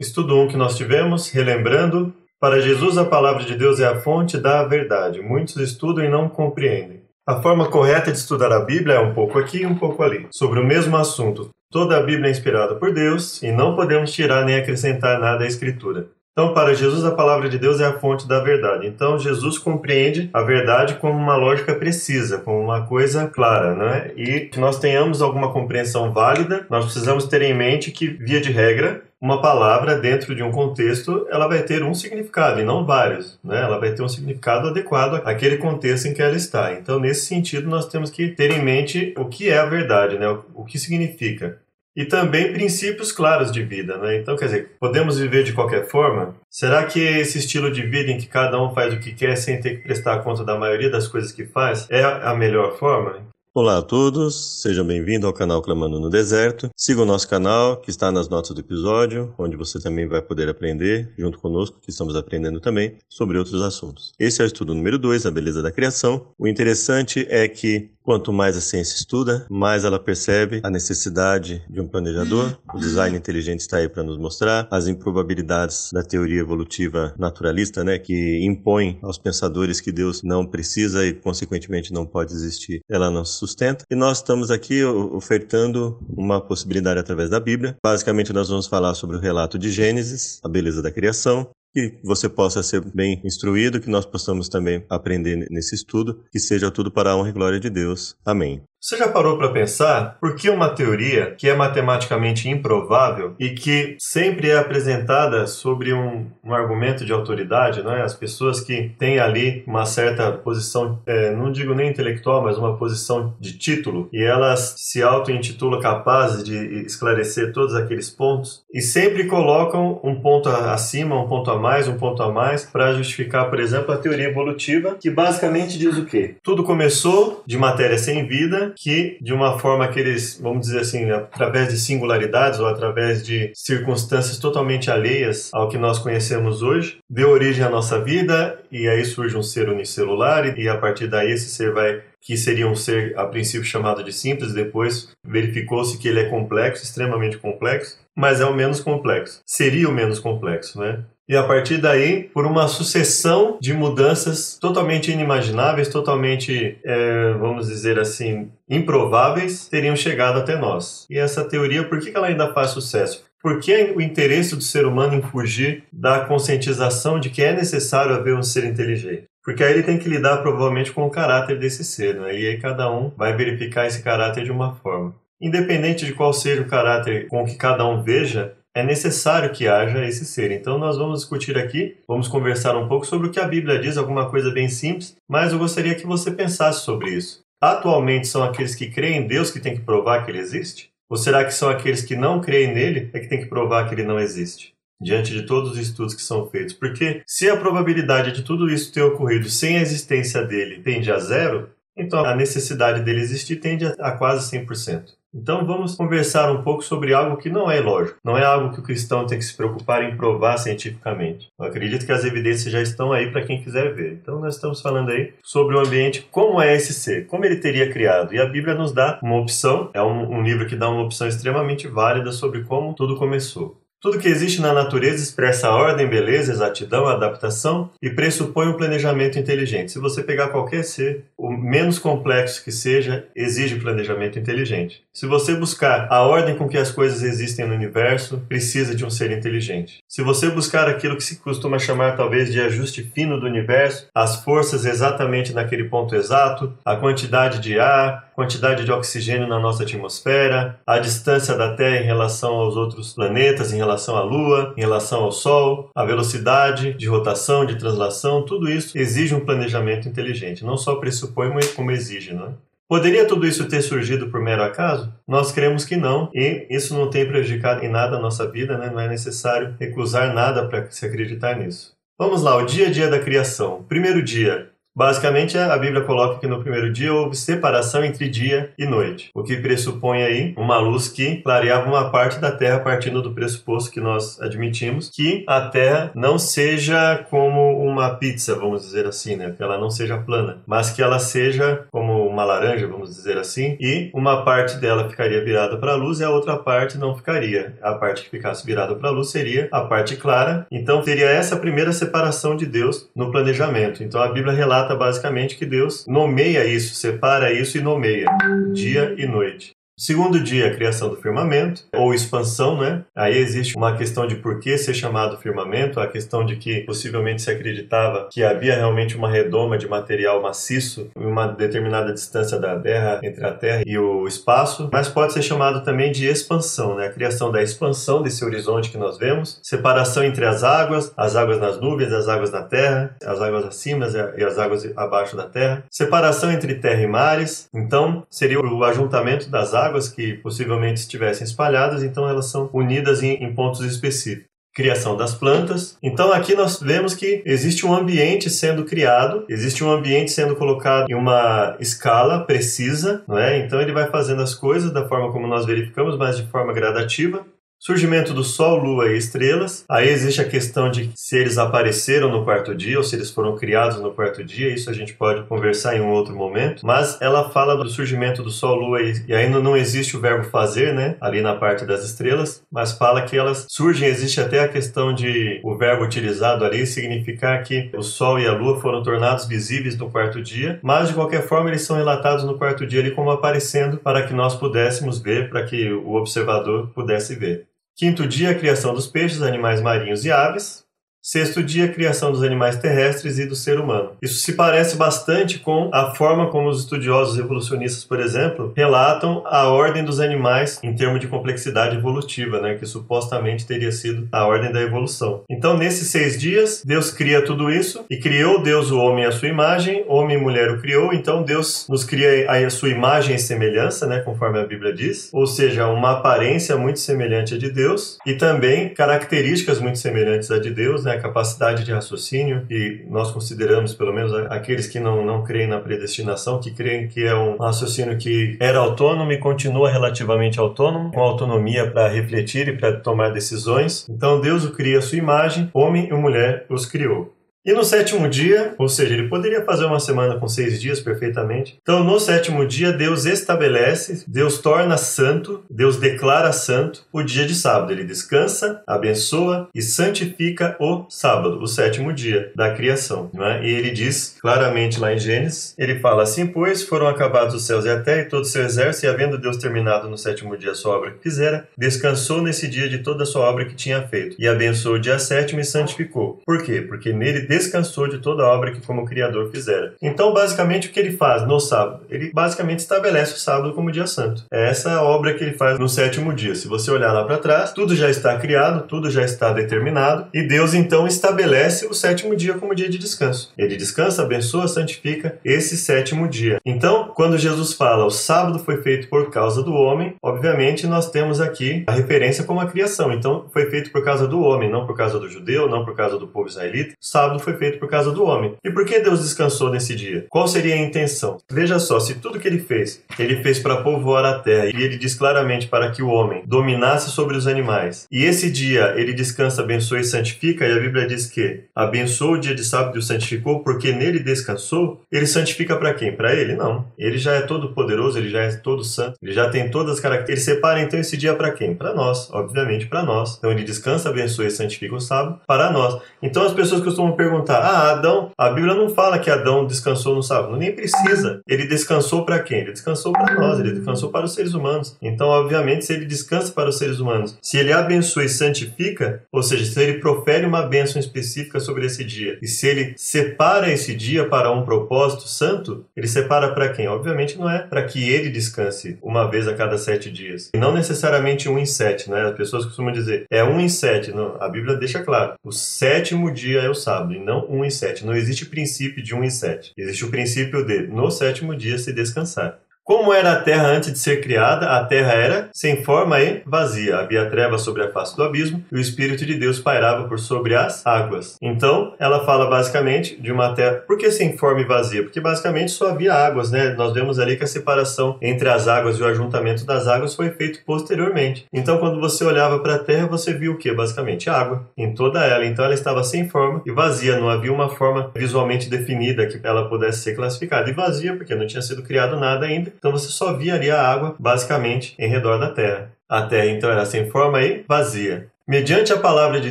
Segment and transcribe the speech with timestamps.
[0.00, 4.38] Estudo 1 que nós tivemos, relembrando, para Jesus a palavra de Deus é a fonte
[4.38, 5.20] da verdade.
[5.20, 7.02] Muitos estudam e não compreendem.
[7.28, 10.26] A forma correta de estudar a Bíblia é um pouco aqui e um pouco ali,
[10.30, 11.50] sobre o mesmo assunto.
[11.70, 15.46] Toda a Bíblia é inspirada por Deus e não podemos tirar nem acrescentar nada à
[15.46, 16.08] Escritura.
[16.32, 18.86] Então, para Jesus, a palavra de Deus é a fonte da verdade.
[18.86, 24.12] Então, Jesus compreende a verdade como uma lógica precisa, como uma coisa clara, né?
[24.16, 28.50] E que nós tenhamos alguma compreensão válida, nós precisamos ter em mente que, via de
[28.50, 33.38] regra, uma palavra dentro de um contexto, ela vai ter um significado e não vários,
[33.44, 33.60] né?
[33.60, 36.72] Ela vai ter um significado adequado àquele contexto em que ela está.
[36.72, 40.26] Então, nesse sentido, nós temos que ter em mente o que é a verdade, né?
[40.54, 41.58] O que significa
[41.96, 44.16] e também princípios claros de vida, né?
[44.16, 46.34] Então, quer dizer, podemos viver de qualquer forma?
[46.48, 49.60] Será que esse estilo de vida em que cada um faz o que quer sem
[49.60, 53.20] ter que prestar conta da maioria das coisas que faz é a melhor forma?
[53.52, 56.70] Olá a todos, sejam bem-vindos ao canal Clamando no Deserto.
[56.76, 60.48] Siga o nosso canal, que está nas notas do episódio, onde você também vai poder
[60.48, 64.12] aprender, junto conosco, que estamos aprendendo também, sobre outros assuntos.
[64.20, 66.28] Esse é o estudo número 2, a beleza da criação.
[66.38, 71.80] O interessante é que Quanto mais a ciência estuda, mais ela percebe a necessidade de
[71.80, 72.58] um planejador.
[72.74, 78.00] O design inteligente está aí para nos mostrar as improbabilidades da teoria evolutiva naturalista, né,
[78.00, 82.80] que impõe aos pensadores que Deus não precisa e consequentemente não pode existir.
[82.90, 83.84] Ela não se sustenta.
[83.88, 87.76] E nós estamos aqui ofertando uma possibilidade através da Bíblia.
[87.80, 92.28] Basicamente nós vamos falar sobre o relato de Gênesis, a beleza da criação, que você
[92.28, 97.10] possa ser bem instruído, que nós possamos também aprender nesse estudo, que seja tudo para
[97.10, 98.16] a honra e glória de Deus.
[98.24, 98.62] Amém.
[98.82, 103.94] Você já parou para pensar por que uma teoria que é matematicamente improvável e que
[104.00, 108.00] sempre é apresentada sobre um, um argumento de autoridade, não é?
[108.00, 112.78] As pessoas que têm ali uma certa posição, é, não digo nem intelectual, mas uma
[112.78, 119.26] posição de título, e elas se auto-intitulam capazes de esclarecer todos aqueles pontos, e sempre
[119.26, 123.60] colocam um ponto acima, um ponto a mais, um ponto a mais, para justificar, por
[123.60, 126.36] exemplo, a teoria evolutiva, que basicamente diz o quê?
[126.42, 131.10] Tudo começou de matéria sem vida que, de uma forma que eles, vamos dizer assim,
[131.10, 137.30] através de singularidades ou através de circunstâncias totalmente alheias ao que nós conhecemos hoje, deu
[137.30, 141.48] origem à nossa vida e aí surge um ser unicelular e a partir daí esse
[141.50, 146.20] ser vai que seria um ser a princípio chamado de simples, depois verificou-se que ele
[146.20, 149.40] é complexo, extremamente complexo, mas é o menos complexo.
[149.46, 151.02] Seria o menos complexo, né?
[151.30, 158.00] E a partir daí, por uma sucessão de mudanças totalmente inimagináveis, totalmente, é, vamos dizer
[158.00, 161.06] assim, improváveis, teriam chegado até nós.
[161.08, 163.24] E essa teoria, por que ela ainda faz sucesso?
[163.40, 168.12] Por que o interesse do ser humano em fugir da conscientização de que é necessário
[168.12, 169.26] haver um ser inteligente?
[169.44, 172.36] Porque aí ele tem que lidar provavelmente com o caráter desse ser, né?
[172.36, 175.14] e aí cada um vai verificar esse caráter de uma forma.
[175.40, 180.04] Independente de qual seja o caráter com que cada um veja, é necessário que haja
[180.04, 180.50] esse ser.
[180.50, 183.96] Então nós vamos discutir aqui, vamos conversar um pouco sobre o que a Bíblia diz,
[183.96, 187.42] alguma coisa bem simples, mas eu gostaria que você pensasse sobre isso.
[187.60, 190.90] Atualmente são aqueles que creem em Deus que têm que provar que ele existe?
[191.10, 193.94] Ou será que são aqueles que não creem nele é que têm que provar que
[193.94, 194.72] ele não existe?
[195.02, 196.74] Diante de todos os estudos que são feitos.
[196.74, 201.18] Porque se a probabilidade de tudo isso ter ocorrido sem a existência dele tende a
[201.18, 205.20] zero, então a necessidade dele existir tende a quase 100%.
[205.32, 208.80] Então vamos conversar um pouco sobre algo que não é lógico, não é algo que
[208.80, 211.48] o cristão tem que se preocupar em provar cientificamente.
[211.56, 214.14] Eu acredito que as evidências já estão aí para quem quiser ver.
[214.14, 217.92] Então nós estamos falando aí sobre o ambiente, como é esse ser, como ele teria
[217.92, 218.34] criado.
[218.34, 221.28] E a Bíblia nos dá uma opção, é um, um livro que dá uma opção
[221.28, 223.80] extremamente válida sobre como tudo começou.
[224.00, 229.92] Tudo que existe na natureza expressa ordem, beleza, exatidão, adaptação e pressupõe um planejamento inteligente.
[229.92, 235.02] Se você pegar qualquer ser, o menos complexo que seja, exige planejamento inteligente.
[235.12, 239.10] Se você buscar a ordem com que as coisas existem no universo, precisa de um
[239.10, 239.98] ser inteligente.
[240.08, 244.42] Se você buscar aquilo que se costuma chamar talvez de ajuste fino do universo, as
[244.42, 250.80] forças exatamente naquele ponto exato, a quantidade de ar, quantidade de oxigênio na nossa atmosfera,
[250.86, 255.24] a distância da Terra em relação aos outros planetas, em relação à Lua, em relação
[255.24, 260.64] ao Sol, a velocidade de rotação, de translação, tudo isso exige um planejamento inteligente.
[260.64, 262.50] Não só pressupõe, mas como exige, não é?
[262.90, 265.14] Poderia tudo isso ter surgido por mero acaso?
[265.26, 268.90] Nós cremos que não, e isso não tem prejudicado em nada a nossa vida, né?
[268.90, 271.92] não é necessário recusar nada para se acreditar nisso.
[272.18, 273.84] Vamos lá, o dia a dia da criação.
[273.88, 278.84] Primeiro dia, Basicamente, a Bíblia coloca que no primeiro dia houve separação entre dia e
[278.84, 283.32] noite, o que pressupõe aí uma luz que clareava uma parte da Terra partindo do
[283.32, 289.36] pressuposto que nós admitimos que a Terra não seja como uma pizza, vamos dizer assim,
[289.36, 289.54] né?
[289.56, 293.76] Que ela não seja plana, mas que ela seja como uma laranja, vamos dizer assim,
[293.80, 297.78] e uma parte dela ficaria virada para a luz e a outra parte não ficaria.
[297.80, 300.66] A parte que ficasse virada para a luz seria a parte clara.
[300.70, 304.02] Então, teria essa primeira separação de Deus no planejamento.
[304.02, 308.26] Então, a Bíblia relata relata basicamente que Deus nomeia isso, separa isso e nomeia
[308.72, 309.79] dia e noite.
[310.00, 313.04] Segundo dia, a criação do firmamento, ou expansão, né?
[313.14, 317.42] Aí existe uma questão de por que ser chamado firmamento, a questão de que possivelmente
[317.42, 322.80] se acreditava que havia realmente uma redoma de material maciço em uma determinada distância da
[322.80, 327.08] Terra, entre a Terra e o espaço, mas pode ser chamado também de expansão, né?
[327.08, 331.60] A criação da expansão desse horizonte que nós vemos, separação entre as águas, as águas
[331.60, 334.06] nas nuvens, as águas na Terra, as águas acima
[334.38, 339.50] e as águas abaixo da Terra, separação entre terra e mares, então seria o ajuntamento
[339.50, 344.50] das águas águas que possivelmente estivessem espalhadas, então elas são unidas em, em pontos específicos
[344.72, 345.98] criação das plantas.
[346.02, 351.10] Então aqui nós vemos que existe um ambiente sendo criado, existe um ambiente sendo colocado
[351.10, 353.58] em uma escala precisa, não é?
[353.58, 357.44] Então ele vai fazendo as coisas da forma como nós verificamos, mas de forma gradativa.
[357.82, 359.86] Surgimento do Sol, Lua e estrelas.
[359.88, 363.56] Aí existe a questão de se eles apareceram no quarto dia ou se eles foram
[363.56, 364.68] criados no quarto dia.
[364.68, 366.84] Isso a gente pode conversar em um outro momento.
[366.84, 370.92] Mas ela fala do surgimento do Sol, Lua e ainda não existe o verbo fazer,
[370.92, 371.16] né?
[371.22, 372.62] Ali na parte das estrelas.
[372.70, 374.10] Mas fala que elas surgem.
[374.10, 378.52] Existe até a questão de o verbo utilizado ali significar que o Sol e a
[378.52, 380.78] Lua foram tornados visíveis no quarto dia.
[380.82, 384.34] Mas de qualquer forma eles são relatados no quarto dia ali como aparecendo para que
[384.34, 387.69] nós pudéssemos ver, para que o observador pudesse ver.
[388.00, 390.86] Quinto dia, a criação dos peixes, animais marinhos e aves.
[391.22, 394.12] Sexto dia, criação dos animais terrestres e do ser humano.
[394.22, 399.68] Isso se parece bastante com a forma como os estudiosos evolucionistas, por exemplo, relatam a
[399.68, 404.72] ordem dos animais em termos de complexidade evolutiva, né, que supostamente teria sido a ordem
[404.72, 405.42] da evolução.
[405.50, 409.48] Então, nesses seis dias, Deus cria tudo isso e criou Deus o homem à sua
[409.48, 411.12] imagem, homem e mulher o criou.
[411.12, 415.46] Então, Deus nos cria a sua imagem e semelhança, né, conforme a Bíblia diz, ou
[415.46, 420.70] seja, uma aparência muito semelhante à de Deus e também características muito semelhantes à de
[420.70, 425.42] Deus, né, né, capacidade de raciocínio, e nós consideramos, pelo menos aqueles que não, não
[425.42, 430.58] creem na predestinação, que creem que é um raciocínio que era autônomo e continua relativamente
[430.58, 434.06] autônomo, com autonomia para refletir e para tomar decisões.
[434.08, 437.39] Então Deus o cria à sua imagem, homem e mulher os criou.
[437.64, 441.78] E no sétimo dia, ou seja, ele poderia fazer uma semana com seis dias perfeitamente.
[441.82, 447.54] Então, no sétimo dia, Deus estabelece, Deus torna santo, Deus declara santo o dia de
[447.54, 447.92] sábado.
[447.92, 453.30] Ele descansa, abençoa e santifica o sábado, o sétimo dia da criação.
[453.38, 453.66] É?
[453.66, 457.84] E ele diz claramente lá em Gênesis: ele fala assim, pois foram acabados os céus
[457.84, 460.70] e a terra e todo o seu exército, e havendo Deus terminado no sétimo dia
[460.70, 464.00] a sua obra que fizera, descansou nesse dia de toda a sua obra que tinha
[464.08, 466.40] feito, e abençoou o dia sétimo e santificou.
[466.46, 466.80] Por quê?
[466.80, 469.94] Porque nele descansou de toda a obra que como Criador fizera.
[470.00, 472.04] Então, basicamente, o que ele faz no sábado?
[472.08, 474.44] Ele basicamente estabelece o sábado como dia santo.
[474.52, 476.54] É essa obra que ele faz no sétimo dia.
[476.54, 480.46] Se você olhar lá para trás, tudo já está criado, tudo já está determinado, e
[480.46, 483.52] Deus então estabelece o sétimo dia como dia de descanso.
[483.58, 486.60] Ele descansa, abençoa, santifica esse sétimo dia.
[486.64, 491.40] Então, quando Jesus fala o sábado foi feito por causa do homem, obviamente nós temos
[491.40, 493.12] aqui a referência como a criação.
[493.12, 496.16] Então, foi feito por causa do homem, não por causa do judeu, não por causa
[496.16, 496.94] do povo israelita.
[497.00, 498.54] Sábado foi feito por causa do homem.
[498.64, 500.26] E por que Deus descansou nesse dia?
[500.28, 501.38] Qual seria a intenção?
[501.50, 504.96] Veja só, se tudo que ele fez, ele fez para povoar a terra, e ele
[504.96, 509.62] diz claramente para que o homem dominasse sobre os animais, e esse dia ele descansa,
[509.62, 513.02] abençoa e santifica, e a Bíblia diz que abençoou o dia de sábado e o
[513.02, 516.14] santificou, porque nele descansou, ele santifica para quem?
[516.14, 516.54] Para ele?
[516.54, 516.86] Não.
[516.98, 520.00] Ele já é todo poderoso, ele já é todo santo, ele já tem todas as
[520.00, 520.30] características.
[520.30, 521.74] Ele separa então esse dia para quem?
[521.74, 523.36] Para nós, obviamente para nós.
[523.38, 526.00] Então ele descansa, abençoa e santifica o sábado para nós.
[526.22, 530.14] Então as pessoas costumam perguntar perguntar: ah, Adão, a Bíblia não fala que Adão descansou
[530.14, 530.56] no sábado.
[530.56, 531.40] Nem precisa.
[531.46, 532.60] Ele descansou para quem?
[532.60, 534.96] Ele descansou para nós, ele descansou para os seres humanos.
[535.00, 539.42] Então, obviamente, se ele descansa para os seres humanos, se ele abençoa e santifica, ou
[539.42, 543.94] seja, se ele profere uma bênção específica sobre esse dia, e se ele separa esse
[543.94, 546.88] dia para um propósito santo, ele separa para quem?
[546.88, 550.50] Obviamente não é para que ele descanse uma vez a cada sete dias.
[550.54, 552.22] E não necessariamente um em sete, né?
[552.22, 554.12] As pessoas costumam dizer, é um em sete.
[554.12, 558.06] Não, a Bíblia deixa claro, o sétimo dia é o sábado, não 1 em 7.
[558.06, 559.72] Não existe princípio de 1 em 7.
[559.76, 562.60] Existe o princípio de, no sétimo dia, se descansar.
[562.90, 566.96] Como era a terra antes de ser criada, a terra era sem forma e vazia.
[566.96, 570.56] Havia trevas sobre a face do abismo e o Espírito de Deus pairava por sobre
[570.56, 571.36] as águas.
[571.40, 573.84] Então, ela fala basicamente de uma terra.
[573.86, 575.02] Por que sem forma e vazia?
[575.04, 576.70] Porque basicamente só havia águas, né?
[576.70, 580.30] Nós vemos ali que a separação entre as águas e o ajuntamento das águas foi
[580.30, 581.46] feito posteriormente.
[581.52, 583.72] Então, quando você olhava para a terra, você viu o que?
[583.72, 585.44] Basicamente água em toda ela.
[585.44, 587.20] Então, ela estava sem forma e vazia.
[587.20, 590.68] Não havia uma forma visualmente definida que ela pudesse ser classificada.
[590.68, 593.80] E vazia porque não tinha sido criado nada ainda então você só via ali a
[593.80, 595.92] água, basicamente, em redor da terra.
[596.08, 598.28] A terra então era sem forma e vazia.
[598.46, 599.50] Mediante a palavra de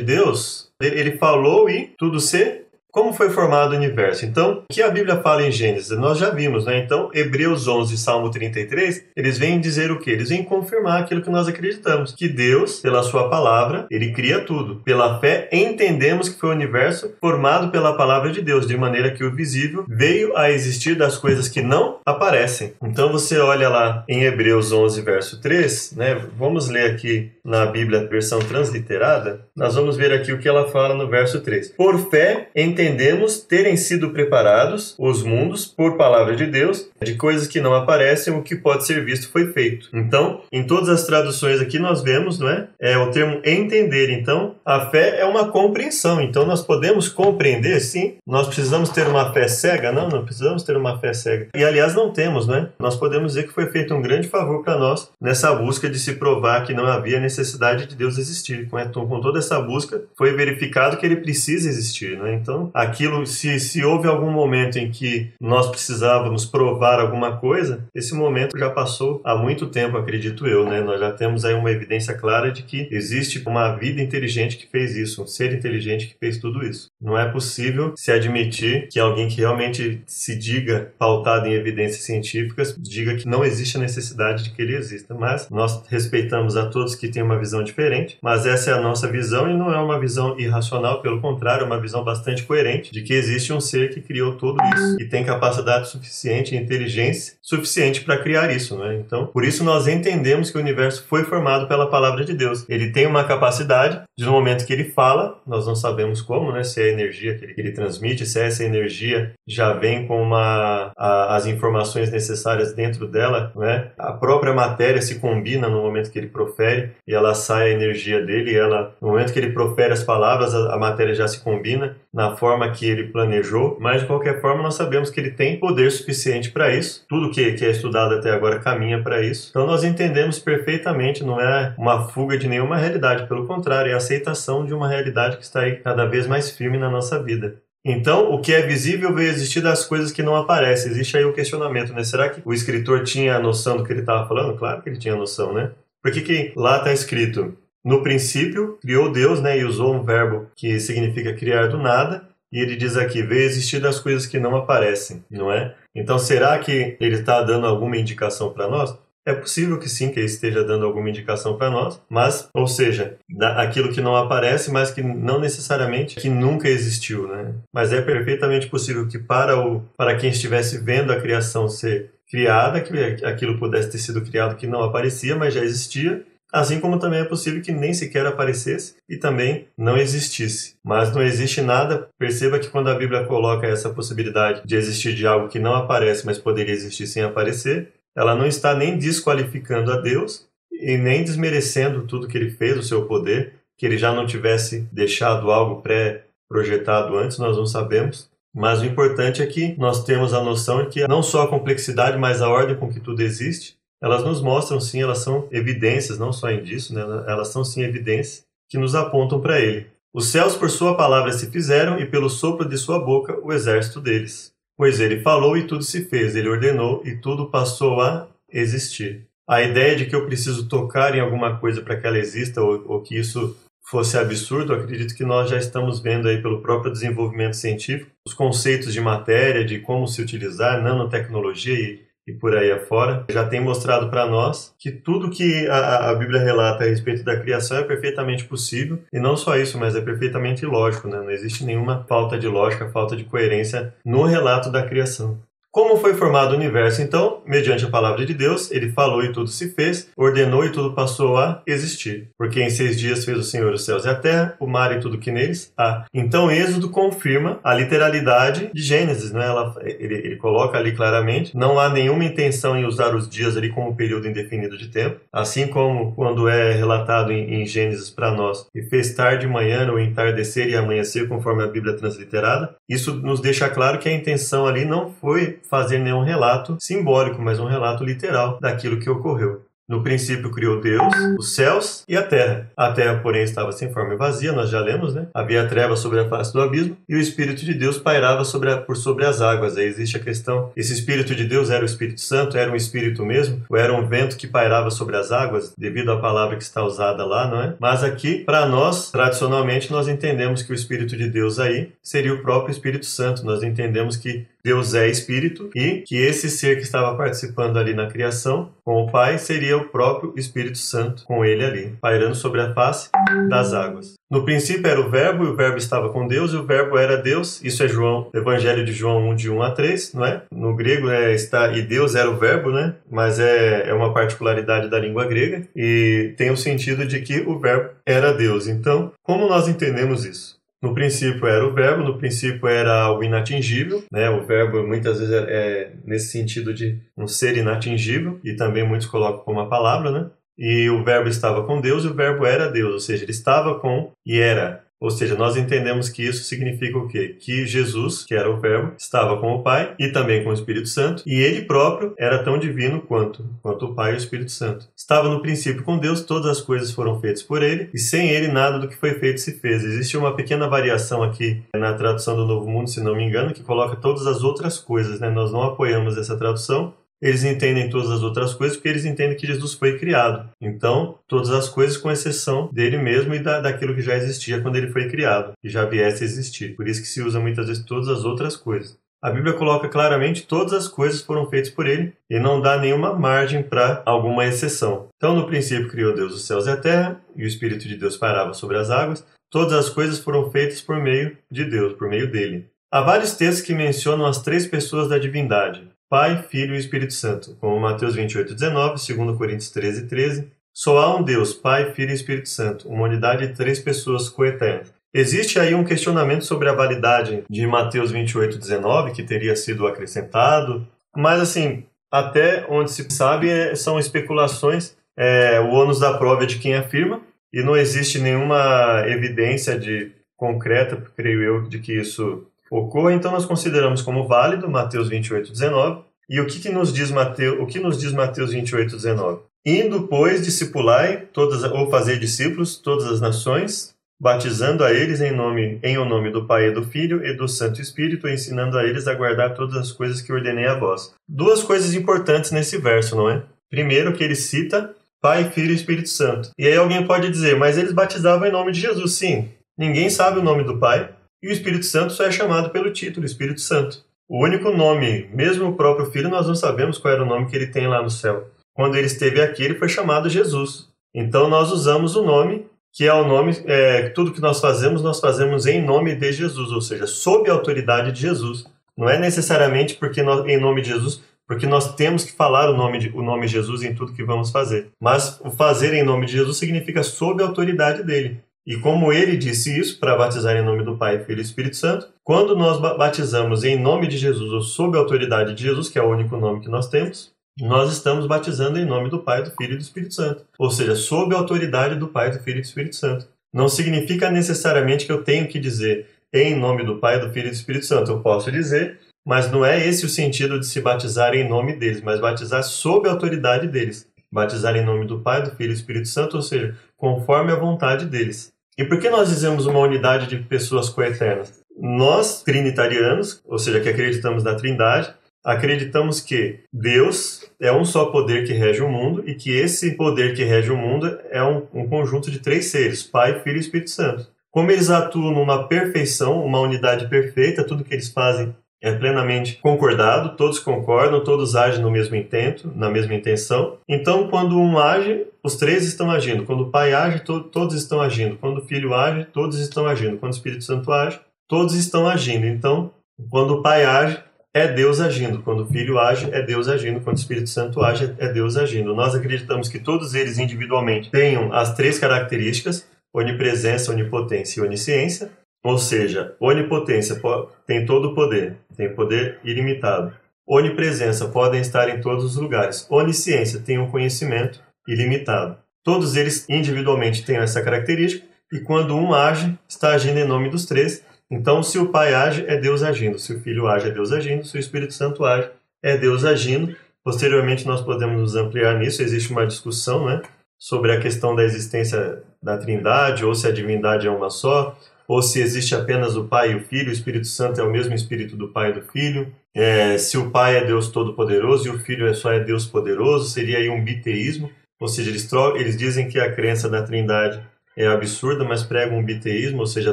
[0.00, 4.24] Deus, ele falou e tudo se como foi formado o universo?
[4.24, 5.96] Então, o que a Bíblia fala em Gênesis?
[5.96, 6.78] Nós já vimos, né?
[6.78, 10.10] Então, Hebreus 11 e Salmo 33, eles vêm dizer o quê?
[10.10, 14.76] Eles vêm confirmar aquilo que nós acreditamos, que Deus, pela sua palavra, ele cria tudo.
[14.84, 19.24] Pela fé, entendemos que foi o universo formado pela palavra de Deus, de maneira que
[19.24, 22.72] o visível veio a existir das coisas que não aparecem.
[22.82, 26.20] Então, você olha lá em Hebreus 11, verso 3, né?
[26.36, 29.46] Vamos ler aqui na Bíblia, versão transliterada.
[29.56, 31.70] Nós vamos ver aqui o que ela fala no verso 3.
[31.70, 37.46] Por fé, entendemos entendemos terem sido preparados os mundos por palavra de Deus, de coisas
[37.46, 39.88] que não aparecem, o que pode ser visto foi feito.
[39.92, 42.68] Então, em todas as traduções aqui nós vemos, não é?
[42.80, 44.10] É o termo entender.
[44.10, 46.20] Então, a fé é uma compreensão.
[46.20, 48.14] Então, nós podemos compreender, sim.
[48.26, 49.92] Nós precisamos ter uma fé cega?
[49.92, 51.48] Não, não precisamos ter uma fé cega.
[51.54, 52.68] E aliás, não temos, né?
[52.78, 56.14] Nós podemos dizer que foi feito um grande favor para nós nessa busca de se
[56.14, 58.68] provar que não havia necessidade de Deus existir.
[58.68, 62.34] Com toda essa busca, foi verificado que ele precisa existir, né?
[62.34, 68.14] Então, aquilo, se, se houve algum momento em que nós precisávamos provar alguma coisa, esse
[68.14, 70.80] momento já passou há muito tempo, acredito eu, né?
[70.80, 74.96] Nós já temos aí uma evidência clara de que existe uma vida inteligente que fez
[74.96, 76.89] isso, um ser inteligente que fez tudo isso.
[77.00, 82.74] Não é possível se admitir que alguém que realmente se diga pautado em evidências científicas
[82.78, 85.14] diga que não existe a necessidade de que ele exista.
[85.14, 89.08] Mas nós respeitamos a todos que têm uma visão diferente, mas essa é a nossa
[89.08, 93.02] visão e não é uma visão irracional, pelo contrário, é uma visão bastante coerente de
[93.02, 98.18] que existe um ser que criou tudo isso e tem capacidade suficiente, inteligência suficiente para
[98.18, 99.02] criar isso, né?
[99.04, 102.64] Então, por isso nós entendemos que o universo foi formado pela palavra de Deus.
[102.68, 106.62] Ele tem uma capacidade, de no momento que ele fala, nós não sabemos como, né?
[106.62, 110.20] Se é a energia que ele, que ele transmite, se essa energia já vem com
[110.22, 113.92] uma, a, as informações necessárias dentro dela, né?
[113.96, 118.20] A própria matéria se combina no momento que ele profere e ela sai a energia
[118.20, 121.96] dele, ela no momento que ele profere as palavras, a, a matéria já se combina
[122.12, 125.90] na forma que ele planejou, mas de qualquer forma nós sabemos que ele tem poder
[125.90, 127.06] suficiente para isso.
[127.08, 129.48] Tudo que, que é estudado até agora caminha para isso.
[129.48, 134.09] Então nós entendemos perfeitamente, não é uma fuga de nenhuma realidade, pelo contrário, é a
[134.10, 137.62] aceitação de uma realidade que está aí cada vez mais firme na nossa vida.
[137.84, 140.90] Então, o que é visível veio existir das coisas que não aparecem.
[140.90, 142.04] Existe aí o questionamento, né?
[142.04, 144.58] Será que o escritor tinha a noção do que ele estava falando?
[144.58, 145.70] Claro que ele tinha noção, né?
[146.02, 150.50] Por que, que lá está escrito no princípio, criou Deus, né, e usou um verbo
[150.54, 154.54] que significa criar do nada, e ele diz aqui, veio existir das coisas que não
[154.54, 155.74] aparecem, não é?
[155.94, 158.94] Então, será que ele está dando alguma indicação para nós?
[159.26, 163.18] É possível que sim, que ele esteja dando alguma indicação para nós, mas, ou seja,
[163.56, 167.54] aquilo que não aparece, mas que não necessariamente que nunca existiu, né?
[167.72, 172.80] Mas é perfeitamente possível que para o para quem estivesse vendo a criação ser criada,
[172.80, 177.20] que aquilo pudesse ter sido criado que não aparecia, mas já existia, Assim como também
[177.20, 180.74] é possível que nem sequer aparecesse e também não existisse.
[180.84, 182.08] Mas não existe nada.
[182.18, 186.26] Perceba que quando a Bíblia coloca essa possibilidade de existir de algo que não aparece,
[186.26, 192.06] mas poderia existir sem aparecer, ela não está nem desqualificando a Deus e nem desmerecendo
[192.06, 197.16] tudo que ele fez, o seu poder, que ele já não tivesse deixado algo pré-projetado
[197.16, 198.30] antes, nós não sabemos.
[198.54, 202.18] Mas o importante é que nós temos a noção de que não só a complexidade,
[202.18, 206.32] mas a ordem com que tudo existe, elas nos mostram sim, elas são evidências, não
[206.32, 207.02] só indício, né?
[207.28, 209.86] elas são sim evidências que nos apontam para ele.
[210.12, 214.00] Os céus por sua palavra se fizeram e pelo sopro de sua boca o exército
[214.00, 214.52] deles.
[214.80, 219.26] Pois ele falou e tudo se fez, ele ordenou e tudo passou a existir.
[219.46, 222.82] A ideia de que eu preciso tocar em alguma coisa para que ela exista ou,
[222.86, 227.56] ou que isso fosse absurdo, acredito que nós já estamos vendo aí pelo próprio desenvolvimento
[227.56, 233.24] científico os conceitos de matéria, de como se utilizar, nanotecnologia e e por aí afora,
[233.30, 237.38] já tem mostrado para nós que tudo que a, a, Bíblia relata a respeito da
[237.38, 241.18] criação é perfeitamente possível, e não só isso, mas é perfeitamente lógico, né?
[241.18, 245.40] não existe nenhuma falta de lógica, falta de coerência no relato da criação.
[245.72, 247.42] Como foi formado o universo, então?
[247.46, 251.38] Mediante a palavra de Deus, ele falou e tudo se fez, ordenou e tudo passou
[251.38, 252.28] a existir.
[252.36, 254.98] Porque em seis dias fez o Senhor os céus e a terra, o mar e
[254.98, 256.06] tudo que neles há.
[256.12, 259.46] Então, Êxodo confirma a literalidade de Gênesis, né?
[259.46, 263.68] Ela, ele, ele coloca ali claramente: não há nenhuma intenção em usar os dias ali
[263.68, 265.20] como período indefinido de tempo.
[265.32, 270.00] Assim como quando é relatado em, em Gênesis para nós, e fez tarde, manhã, ou
[270.00, 274.84] entardecer e amanhecer, conforme a Bíblia transliterada, isso nos deixa claro que a intenção ali
[274.84, 279.62] não foi fazer nenhum relato simbólico, mas um relato literal daquilo que ocorreu.
[279.90, 282.70] No princípio criou Deus os céus e a terra.
[282.76, 285.26] A terra, porém, estava sem forma e vazia, nós já lemos, né?
[285.34, 288.76] Havia trevas sobre a face do abismo e o Espírito de Deus pairava sobre a,
[288.76, 289.76] por sobre as águas.
[289.76, 292.56] Aí existe a questão: esse Espírito de Deus era o Espírito Santo?
[292.56, 293.64] Era um Espírito mesmo?
[293.68, 297.24] Ou era um vento que pairava sobre as águas, devido à palavra que está usada
[297.26, 297.74] lá, não é?
[297.80, 302.42] Mas aqui, para nós, tradicionalmente, nós entendemos que o Espírito de Deus aí seria o
[302.42, 303.44] próprio Espírito Santo.
[303.44, 308.06] Nós entendemos que Deus é espírito e que esse ser que estava participando ali na
[308.06, 312.74] criação com o Pai seria o próprio Espírito Santo com ele ali, pairando sobre a
[312.74, 313.08] face
[313.48, 314.14] das águas.
[314.30, 317.16] No princípio era o Verbo, e o Verbo estava com Deus, e o Verbo era
[317.16, 317.60] Deus.
[317.64, 320.42] Isso é João, Evangelho de João 1, de 1 a 3, não é?
[320.52, 322.94] No grego é, está, e Deus era o Verbo, né?
[323.10, 327.58] Mas é, é uma particularidade da língua grega, e tem o sentido de que o
[327.58, 328.68] Verbo era Deus.
[328.68, 330.59] Então, como nós entendemos isso?
[330.82, 334.30] No princípio era o verbo, no princípio era algo inatingível, né?
[334.30, 339.06] O verbo muitas vezes é, é nesse sentido de um ser inatingível e também muitos
[339.06, 340.30] colocam como a palavra, né?
[340.56, 343.78] E o verbo estava com Deus e o verbo era Deus, ou seja, ele estava
[343.78, 347.34] com e era ou seja, nós entendemos que isso significa o quê?
[347.40, 350.88] Que Jesus, que era o Verbo, estava com o Pai e também com o Espírito
[350.88, 354.86] Santo, e ele próprio era tão divino quanto, quanto o Pai e o Espírito Santo.
[354.94, 358.48] Estava no princípio com Deus, todas as coisas foram feitas por ele, e sem ele
[358.48, 359.82] nada do que foi feito se fez.
[359.82, 363.62] Existe uma pequena variação aqui na tradução do Novo Mundo, se não me engano, que
[363.62, 365.30] coloca todas as outras coisas, né?
[365.30, 369.46] Nós não apoiamos essa tradução, eles entendem todas as outras coisas porque eles entendem que
[369.46, 370.48] Jesus foi criado.
[370.60, 374.76] Então, todas as coisas com exceção dele mesmo e da, daquilo que já existia quando
[374.76, 376.74] ele foi criado, e já viesse a existir.
[376.74, 378.98] Por isso que se usa muitas vezes todas as outras coisas.
[379.22, 383.12] A Bíblia coloca claramente todas as coisas foram feitas por ele e não dá nenhuma
[383.12, 385.08] margem para alguma exceção.
[385.16, 388.16] Então, no princípio criou Deus os céus e a terra, e o Espírito de Deus
[388.16, 389.22] parava sobre as águas.
[389.50, 392.70] Todas as coisas foram feitas por meio de Deus, por meio dele.
[392.90, 397.56] Há vários textos que mencionam as três pessoas da divindade: Pai, Filho e Espírito Santo,
[397.60, 400.50] como Mateus 28, 19, 2 Coríntios 13, 13.
[400.74, 404.92] Só há um Deus, Pai, Filho e Espírito Santo, uma unidade de três pessoas coeternas.
[405.14, 410.84] Existe aí um questionamento sobre a validade de Mateus 28, 19, que teria sido acrescentado,
[411.16, 416.46] mas assim, até onde se sabe é, são especulações, é, o ônus da prova é
[416.46, 417.20] de quem afirma,
[417.52, 423.44] e não existe nenhuma evidência de concreta, creio eu, de que isso ocorra, então nós
[423.44, 426.02] consideramos como válido Mateus 28, 19.
[426.28, 429.40] E o que, que nos diz Mateus, o que nos diz Mateus 28, 19?
[429.66, 435.78] Indo, pois, discipulai todas ou fazer discípulos todas as nações, batizando a eles em nome
[435.82, 439.08] em o nome do Pai e do Filho e do Santo Espírito, ensinando a eles
[439.08, 441.12] a guardar todas as coisas que ordenei a vós.
[441.28, 443.42] Duas coisas importantes nesse verso, não é?
[443.68, 446.50] Primeiro que ele cita Pai, Filho e Espírito Santo.
[446.58, 449.14] E aí alguém pode dizer, mas eles batizavam em nome de Jesus.
[449.14, 449.48] Sim.
[449.76, 451.10] Ninguém sabe o nome do Pai,
[451.42, 454.04] e o Espírito Santo só é chamado pelo título Espírito Santo.
[454.28, 457.56] O único nome, mesmo o próprio Filho, nós não sabemos qual era o nome que
[457.56, 458.48] ele tem lá no céu.
[458.74, 460.88] Quando ele esteve aqui, ele foi chamado Jesus.
[461.14, 465.20] Então nós usamos o nome que é o nome, é, tudo que nós fazemos, nós
[465.20, 468.66] fazemos em nome de Jesus, ou seja, sob a autoridade de Jesus.
[468.96, 472.76] Não é necessariamente porque nós, em nome de Jesus, porque nós temos que falar o
[472.76, 474.88] nome, de, o nome Jesus em tudo que vamos fazer.
[475.00, 478.40] Mas o fazer em nome de Jesus significa sob a autoridade dele.
[478.66, 482.08] E como ele disse isso para batizar em nome do Pai, Filho e Espírito Santo,
[482.22, 486.02] quando nós batizamos em nome de Jesus ou sob a autoridade de Jesus, que é
[486.02, 489.74] o único nome que nós temos, nós estamos batizando em nome do Pai, do Filho
[489.74, 490.44] e do Espírito Santo.
[490.58, 493.28] Ou seja, sob a autoridade do Pai, do Filho e do Espírito Santo.
[493.52, 497.50] Não significa necessariamente que eu tenho que dizer em nome do Pai, do Filho e
[497.50, 498.10] do Espírito Santo.
[498.10, 502.00] Eu posso dizer, mas não é esse o sentido de se batizar em nome deles,
[502.02, 504.08] mas batizar sob a autoridade deles.
[504.32, 507.56] Batizar em nome do Pai, do Filho e do Espírito Santo, ou seja, conforme a
[507.56, 508.52] vontade deles.
[508.78, 511.60] E por que nós dizemos uma unidade de pessoas coeternas?
[511.76, 518.46] Nós, trinitarianos, ou seja, que acreditamos na Trindade, acreditamos que Deus é um só poder
[518.46, 521.88] que rege o mundo e que esse poder que rege o mundo é um, um
[521.88, 524.28] conjunto de três seres: Pai, Filho e Espírito Santo.
[524.50, 530.36] Como eles atuam numa perfeição, uma unidade perfeita, tudo que eles fazem é plenamente concordado,
[530.36, 533.76] todos concordam, todos agem no mesmo intento, na mesma intenção.
[533.88, 536.44] Então, quando um age, os três estão agindo.
[536.44, 538.36] Quando o Pai age, to todos estão agindo.
[538.36, 540.18] Quando o Filho age, todos estão agindo.
[540.18, 542.46] Quando o Espírito Santo age, todos estão agindo.
[542.46, 542.92] Então,
[543.30, 544.22] quando o Pai age,
[544.52, 545.42] é Deus agindo.
[545.42, 547.00] Quando o Filho age, é Deus agindo.
[547.00, 548.94] Quando o Espírito Santo age, é Deus agindo.
[548.94, 555.30] Nós acreditamos que todos eles individualmente tenham as três características: onipresença, onipotência e onisciência.
[555.62, 557.20] Ou seja, onipotência
[557.66, 560.12] tem todo o poder, tem poder ilimitado.
[560.48, 562.86] Onipresença podem estar em todos os lugares.
[562.90, 565.56] Onisciência tem um conhecimento ilimitado.
[565.84, 570.66] Todos eles individualmente têm essa característica e quando um age, está agindo em nome dos
[570.66, 571.04] três.
[571.30, 573.18] Então, se o Pai age, é Deus agindo.
[573.18, 574.44] Se o Filho age, é Deus agindo.
[574.44, 575.48] Se o Espírito Santo age,
[575.82, 576.74] é Deus agindo.
[577.04, 579.02] Posteriormente, nós podemos nos ampliar nisso.
[579.02, 580.20] Existe uma discussão né,
[580.58, 585.22] sobre a questão da existência da Trindade, ou se a divindade é uma só, ou
[585.22, 588.36] se existe apenas o Pai e o Filho, o Espírito Santo é o mesmo Espírito
[588.36, 589.32] do Pai e do Filho.
[589.54, 593.28] É, se o Pai é Deus Todo-Poderoso e o Filho é só é Deus Poderoso,
[593.28, 594.50] seria aí um biteísmo.
[594.80, 597.40] Ou seja, eles, eles dizem que a crença da Trindade
[597.76, 599.92] é absurda, mas pregam um biteísmo, ou seja,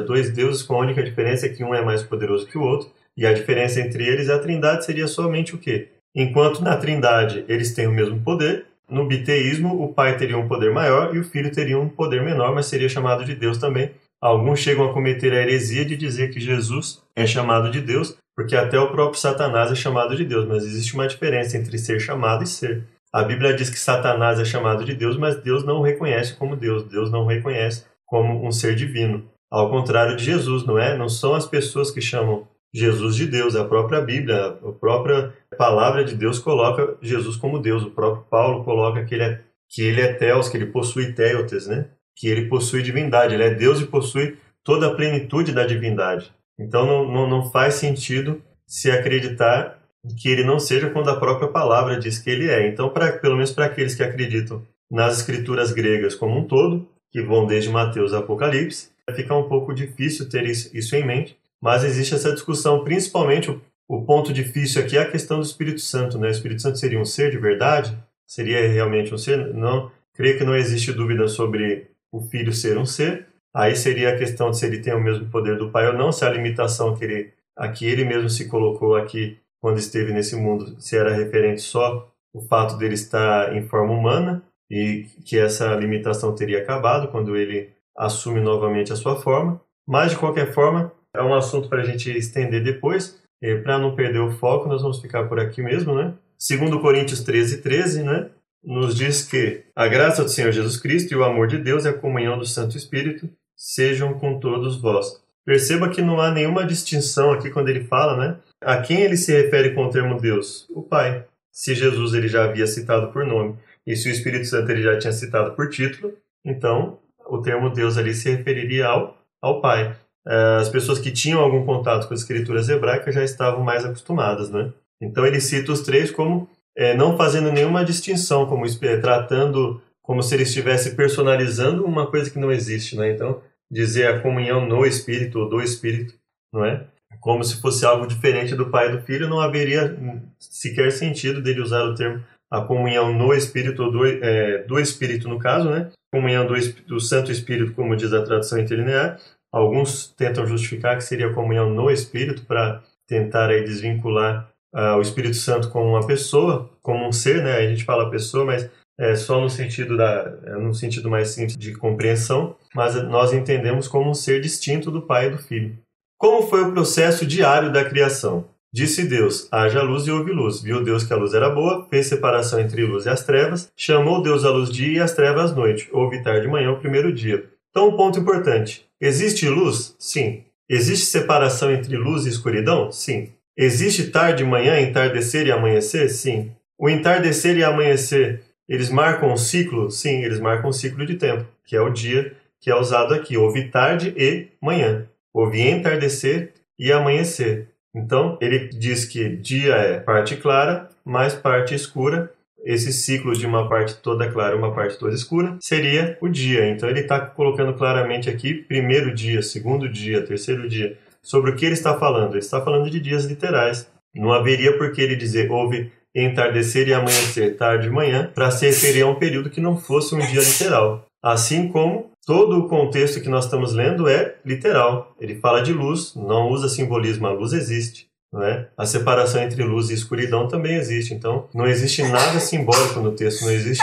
[0.00, 2.90] dois deuses com a única diferença é que um é mais poderoso que o outro,
[3.16, 5.88] e a diferença entre eles, a trindade seria somente o quê?
[6.14, 10.72] Enquanto na trindade eles têm o mesmo poder, no biteísmo o pai teria um poder
[10.72, 13.90] maior e o filho teria um poder menor, mas seria chamado de Deus também.
[14.20, 18.56] Alguns chegam a cometer a heresia de dizer que Jesus é chamado de Deus, porque
[18.56, 22.42] até o próprio Satanás é chamado de Deus, mas existe uma diferença entre ser chamado
[22.42, 22.84] e ser.
[23.18, 26.54] A Bíblia diz que Satanás é chamado de Deus, mas Deus não o reconhece como
[26.54, 26.84] Deus.
[26.84, 29.28] Deus não o reconhece como um ser divino.
[29.50, 30.96] Ao contrário de Jesus, não é?
[30.96, 36.04] Não são as pessoas que chamam Jesus de Deus, a própria Bíblia, a própria palavra
[36.04, 37.82] de Deus coloca Jesus como Deus.
[37.82, 41.66] O próprio Paulo coloca que ele é, que ele é Theos, que ele possui Theotes,
[41.66, 41.88] né?
[42.16, 46.32] Que ele possui divindade, ele é Deus e possui toda a plenitude da divindade.
[46.56, 49.77] Então não, não, não faz sentido se acreditar
[50.16, 52.68] que ele não seja quando a própria palavra diz que ele é.
[52.68, 57.22] Então, pra, pelo menos para aqueles que acreditam nas escrituras gregas como um todo, que
[57.22, 62.14] vão desde Mateus a Apocalipse, fica um pouco difícil ter isso em mente, mas existe
[62.14, 63.50] essa discussão, principalmente
[63.88, 66.18] o, ponto difícil aqui é a questão do Espírito Santo.
[66.18, 66.28] Né?
[66.28, 67.96] O Espírito Santo seria um ser de verdade?
[68.26, 69.54] Seria realmente um ser?
[69.54, 73.26] Não, creio que não existe dúvida sobre o Filho ser um ser.
[73.52, 76.12] Aí seria a questão de se ele tem o mesmo poder do Pai ou não,
[76.12, 80.36] se a limitação que ele, a que ele mesmo se colocou aqui quando esteve nesse
[80.36, 85.74] mundo, se era referente só o fato dele estar em forma humana e que essa
[85.74, 89.60] limitação teria acabado quando ele assume novamente a sua forma.
[89.86, 93.18] Mas, de qualquer forma, é um assunto para a gente estender depois.
[93.62, 96.14] Para não perder o foco, nós vamos ficar por aqui mesmo, né?
[96.36, 98.30] Segundo Coríntios 13, 13, né?
[98.62, 101.88] Nos diz que a graça do Senhor Jesus Cristo e o amor de Deus e
[101.88, 105.22] a comunhão do Santo Espírito sejam com todos vós.
[105.44, 108.36] Perceba que não há nenhuma distinção aqui quando ele fala, né?
[108.60, 110.66] A quem ele se refere com o termo Deus?
[110.70, 111.24] O Pai.
[111.52, 114.98] Se Jesus ele já havia citado por nome e se o Espírito Santo ele já
[114.98, 119.96] tinha citado por título, então o termo Deus ali se referiria ao, ao Pai.
[120.26, 124.50] É, as pessoas que tinham algum contato com as escrituras hebraicas já estavam mais acostumadas,
[124.50, 124.72] né?
[125.00, 128.64] Então ele cita os três como é, não fazendo nenhuma distinção, como
[129.00, 133.12] tratando como se ele estivesse personalizando uma coisa que não existe, né?
[133.12, 133.40] Então
[133.70, 136.14] dizer a comunhão no Espírito ou do Espírito,
[136.52, 136.86] não é?
[137.20, 139.96] Como se fosse algo diferente do Pai e do Filho, não haveria
[140.38, 145.28] sequer sentido dele usar o termo a comunhão no Espírito ou do, é, do Espírito
[145.28, 145.90] no caso, né?
[146.12, 146.54] Comunhão do,
[146.86, 149.20] do Santo Espírito, como diz a tradução interlinear.
[149.52, 155.36] Alguns tentam justificar que seria comunhão no Espírito para tentar aí desvincular uh, o Espírito
[155.36, 157.56] Santo como uma pessoa, como um ser, né?
[157.56, 161.56] A gente fala pessoa, mas é, só no sentido da é, no sentido mais simples
[161.56, 165.78] de compreensão, mas nós entendemos como um ser distinto do Pai e do Filho.
[166.18, 168.44] Como foi o processo diário da criação?
[168.72, 170.60] Disse Deus: haja luz e houve luz.
[170.60, 174.20] Viu Deus que a luz era boa, fez separação entre luz e as trevas, chamou
[174.20, 175.88] Deus a luz dia e as trevas noite.
[175.92, 177.48] Houve tarde e manhã o primeiro dia.
[177.70, 179.94] Então, um ponto importante: existe luz?
[179.96, 180.42] Sim.
[180.68, 182.90] Existe separação entre luz e escuridão?
[182.90, 183.32] Sim.
[183.56, 186.08] Existe tarde e manhã, entardecer e amanhecer?
[186.08, 186.50] Sim.
[186.76, 189.88] O entardecer e amanhecer eles marcam um ciclo?
[189.88, 193.36] Sim, eles marcam um ciclo de tempo, que é o dia que é usado aqui.
[193.36, 195.06] Houve tarde e manhã.
[195.32, 197.68] Houve entardecer e amanhecer.
[197.94, 202.32] Então, ele diz que dia é parte clara mais parte escura.
[202.64, 206.68] Esse ciclo de uma parte toda clara e uma parte toda escura seria o dia.
[206.68, 210.98] Então, ele está colocando claramente aqui primeiro dia, segundo dia, terceiro dia.
[211.22, 212.32] Sobre o que ele está falando?
[212.32, 213.90] Ele está falando de dias literais.
[214.14, 218.66] Não haveria por que ele dizer houve entardecer e amanhecer, tarde e manhã, para se
[218.66, 221.06] referir a um período que não fosse um dia literal.
[221.22, 225.16] Assim como todo o contexto que nós estamos lendo é literal.
[225.18, 228.06] Ele fala de luz, não usa simbolismo, a luz existe.
[228.30, 228.68] Não é?
[228.76, 231.14] A separação entre luz e escuridão também existe.
[231.14, 233.82] Então, não existe nada simbólico no texto, não existe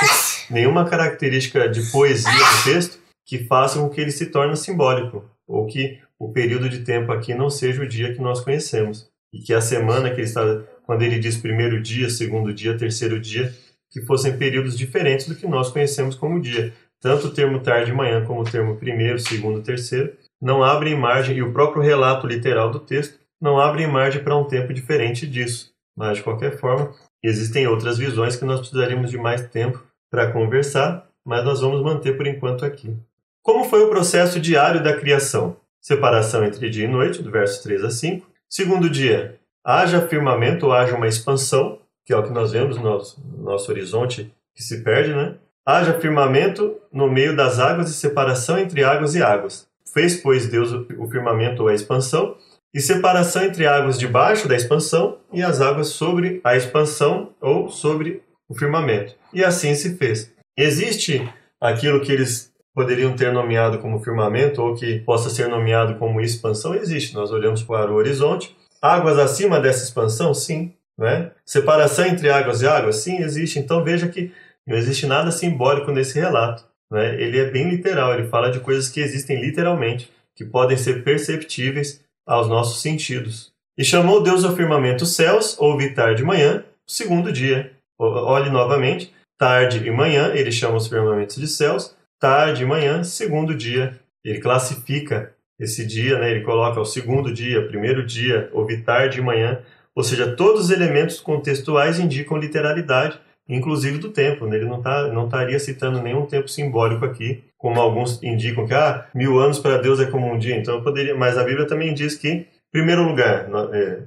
[0.52, 5.66] nenhuma característica de poesia do texto que faça com que ele se torne simbólico, ou
[5.66, 9.10] que o período de tempo aqui não seja o dia que nós conhecemos.
[9.34, 13.20] e que a semana que ele está, quando ele diz primeiro dia, segundo dia, terceiro
[13.20, 13.52] dia,
[13.96, 16.74] que fossem períodos diferentes do que nós conhecemos como dia.
[17.06, 21.38] Tanto o termo tarde e manhã como o termo primeiro, segundo, terceiro não abrem margem,
[21.38, 25.72] e o próprio relato literal do texto não abre margem para um tempo diferente disso.
[25.96, 26.92] Mas, de qualquer forma,
[27.24, 32.18] existem outras visões que nós precisaríamos de mais tempo para conversar, mas nós vamos manter
[32.18, 32.98] por enquanto aqui.
[33.44, 35.58] Como foi o processo diário da criação?
[35.80, 38.26] Separação entre dia e noite, do verso 3 a 5.
[38.50, 42.84] Segundo dia, haja firmamento ou haja uma expansão, que é o que nós vemos no
[42.84, 45.36] nosso, no nosso horizonte que se perde, né?
[45.68, 49.68] Haja firmamento no meio das águas e separação entre águas e águas.
[49.92, 52.38] Fez, pois, Deus o firmamento ou a expansão,
[52.72, 58.22] e separação entre águas debaixo da expansão e as águas sobre a expansão ou sobre
[58.48, 59.16] o firmamento.
[59.34, 60.32] E assim se fez.
[60.58, 61.28] Existe
[61.60, 66.76] aquilo que eles poderiam ter nomeado como firmamento ou que possa ser nomeado como expansão?
[66.76, 67.16] Existe.
[67.16, 68.56] Nós olhamos para o horizonte.
[68.82, 70.34] Águas acima dessa expansão?
[70.34, 70.74] Sim.
[70.98, 71.32] Né?
[71.46, 72.98] Separação entre águas e águas?
[72.98, 73.58] Sim, existe.
[73.58, 74.32] Então veja que
[74.68, 76.66] não existe nada simbólico nesse relato.
[76.92, 77.22] Né?
[77.22, 82.04] Ele é bem literal, ele fala de coisas que existem literalmente, que podem ser perceptíveis
[82.26, 83.54] aos nossos sentidos.
[83.78, 87.72] E chamou Deus ao firmamento céus, houve tarde e manhã, segundo dia.
[88.00, 93.54] Olhe novamente, tarde e manhã, ele chama os firmamentos de céus, tarde e manhã, segundo
[93.54, 94.00] dia.
[94.24, 96.32] Ele classifica esse dia, né?
[96.32, 99.62] ele coloca o segundo dia, primeiro dia, houve tarde e manhã,
[99.96, 104.46] ou seja, todos os elementos contextuais indicam literalidade, inclusive do tempo.
[104.46, 104.58] Né?
[104.58, 109.08] Ele não, tá, não estaria citando nenhum tempo simbólico aqui, como alguns indicam que ah,
[109.14, 110.56] mil anos para Deus é como um dia.
[110.56, 114.04] Então poderia, mas a Bíblia também diz que, em primeiro lugar, é,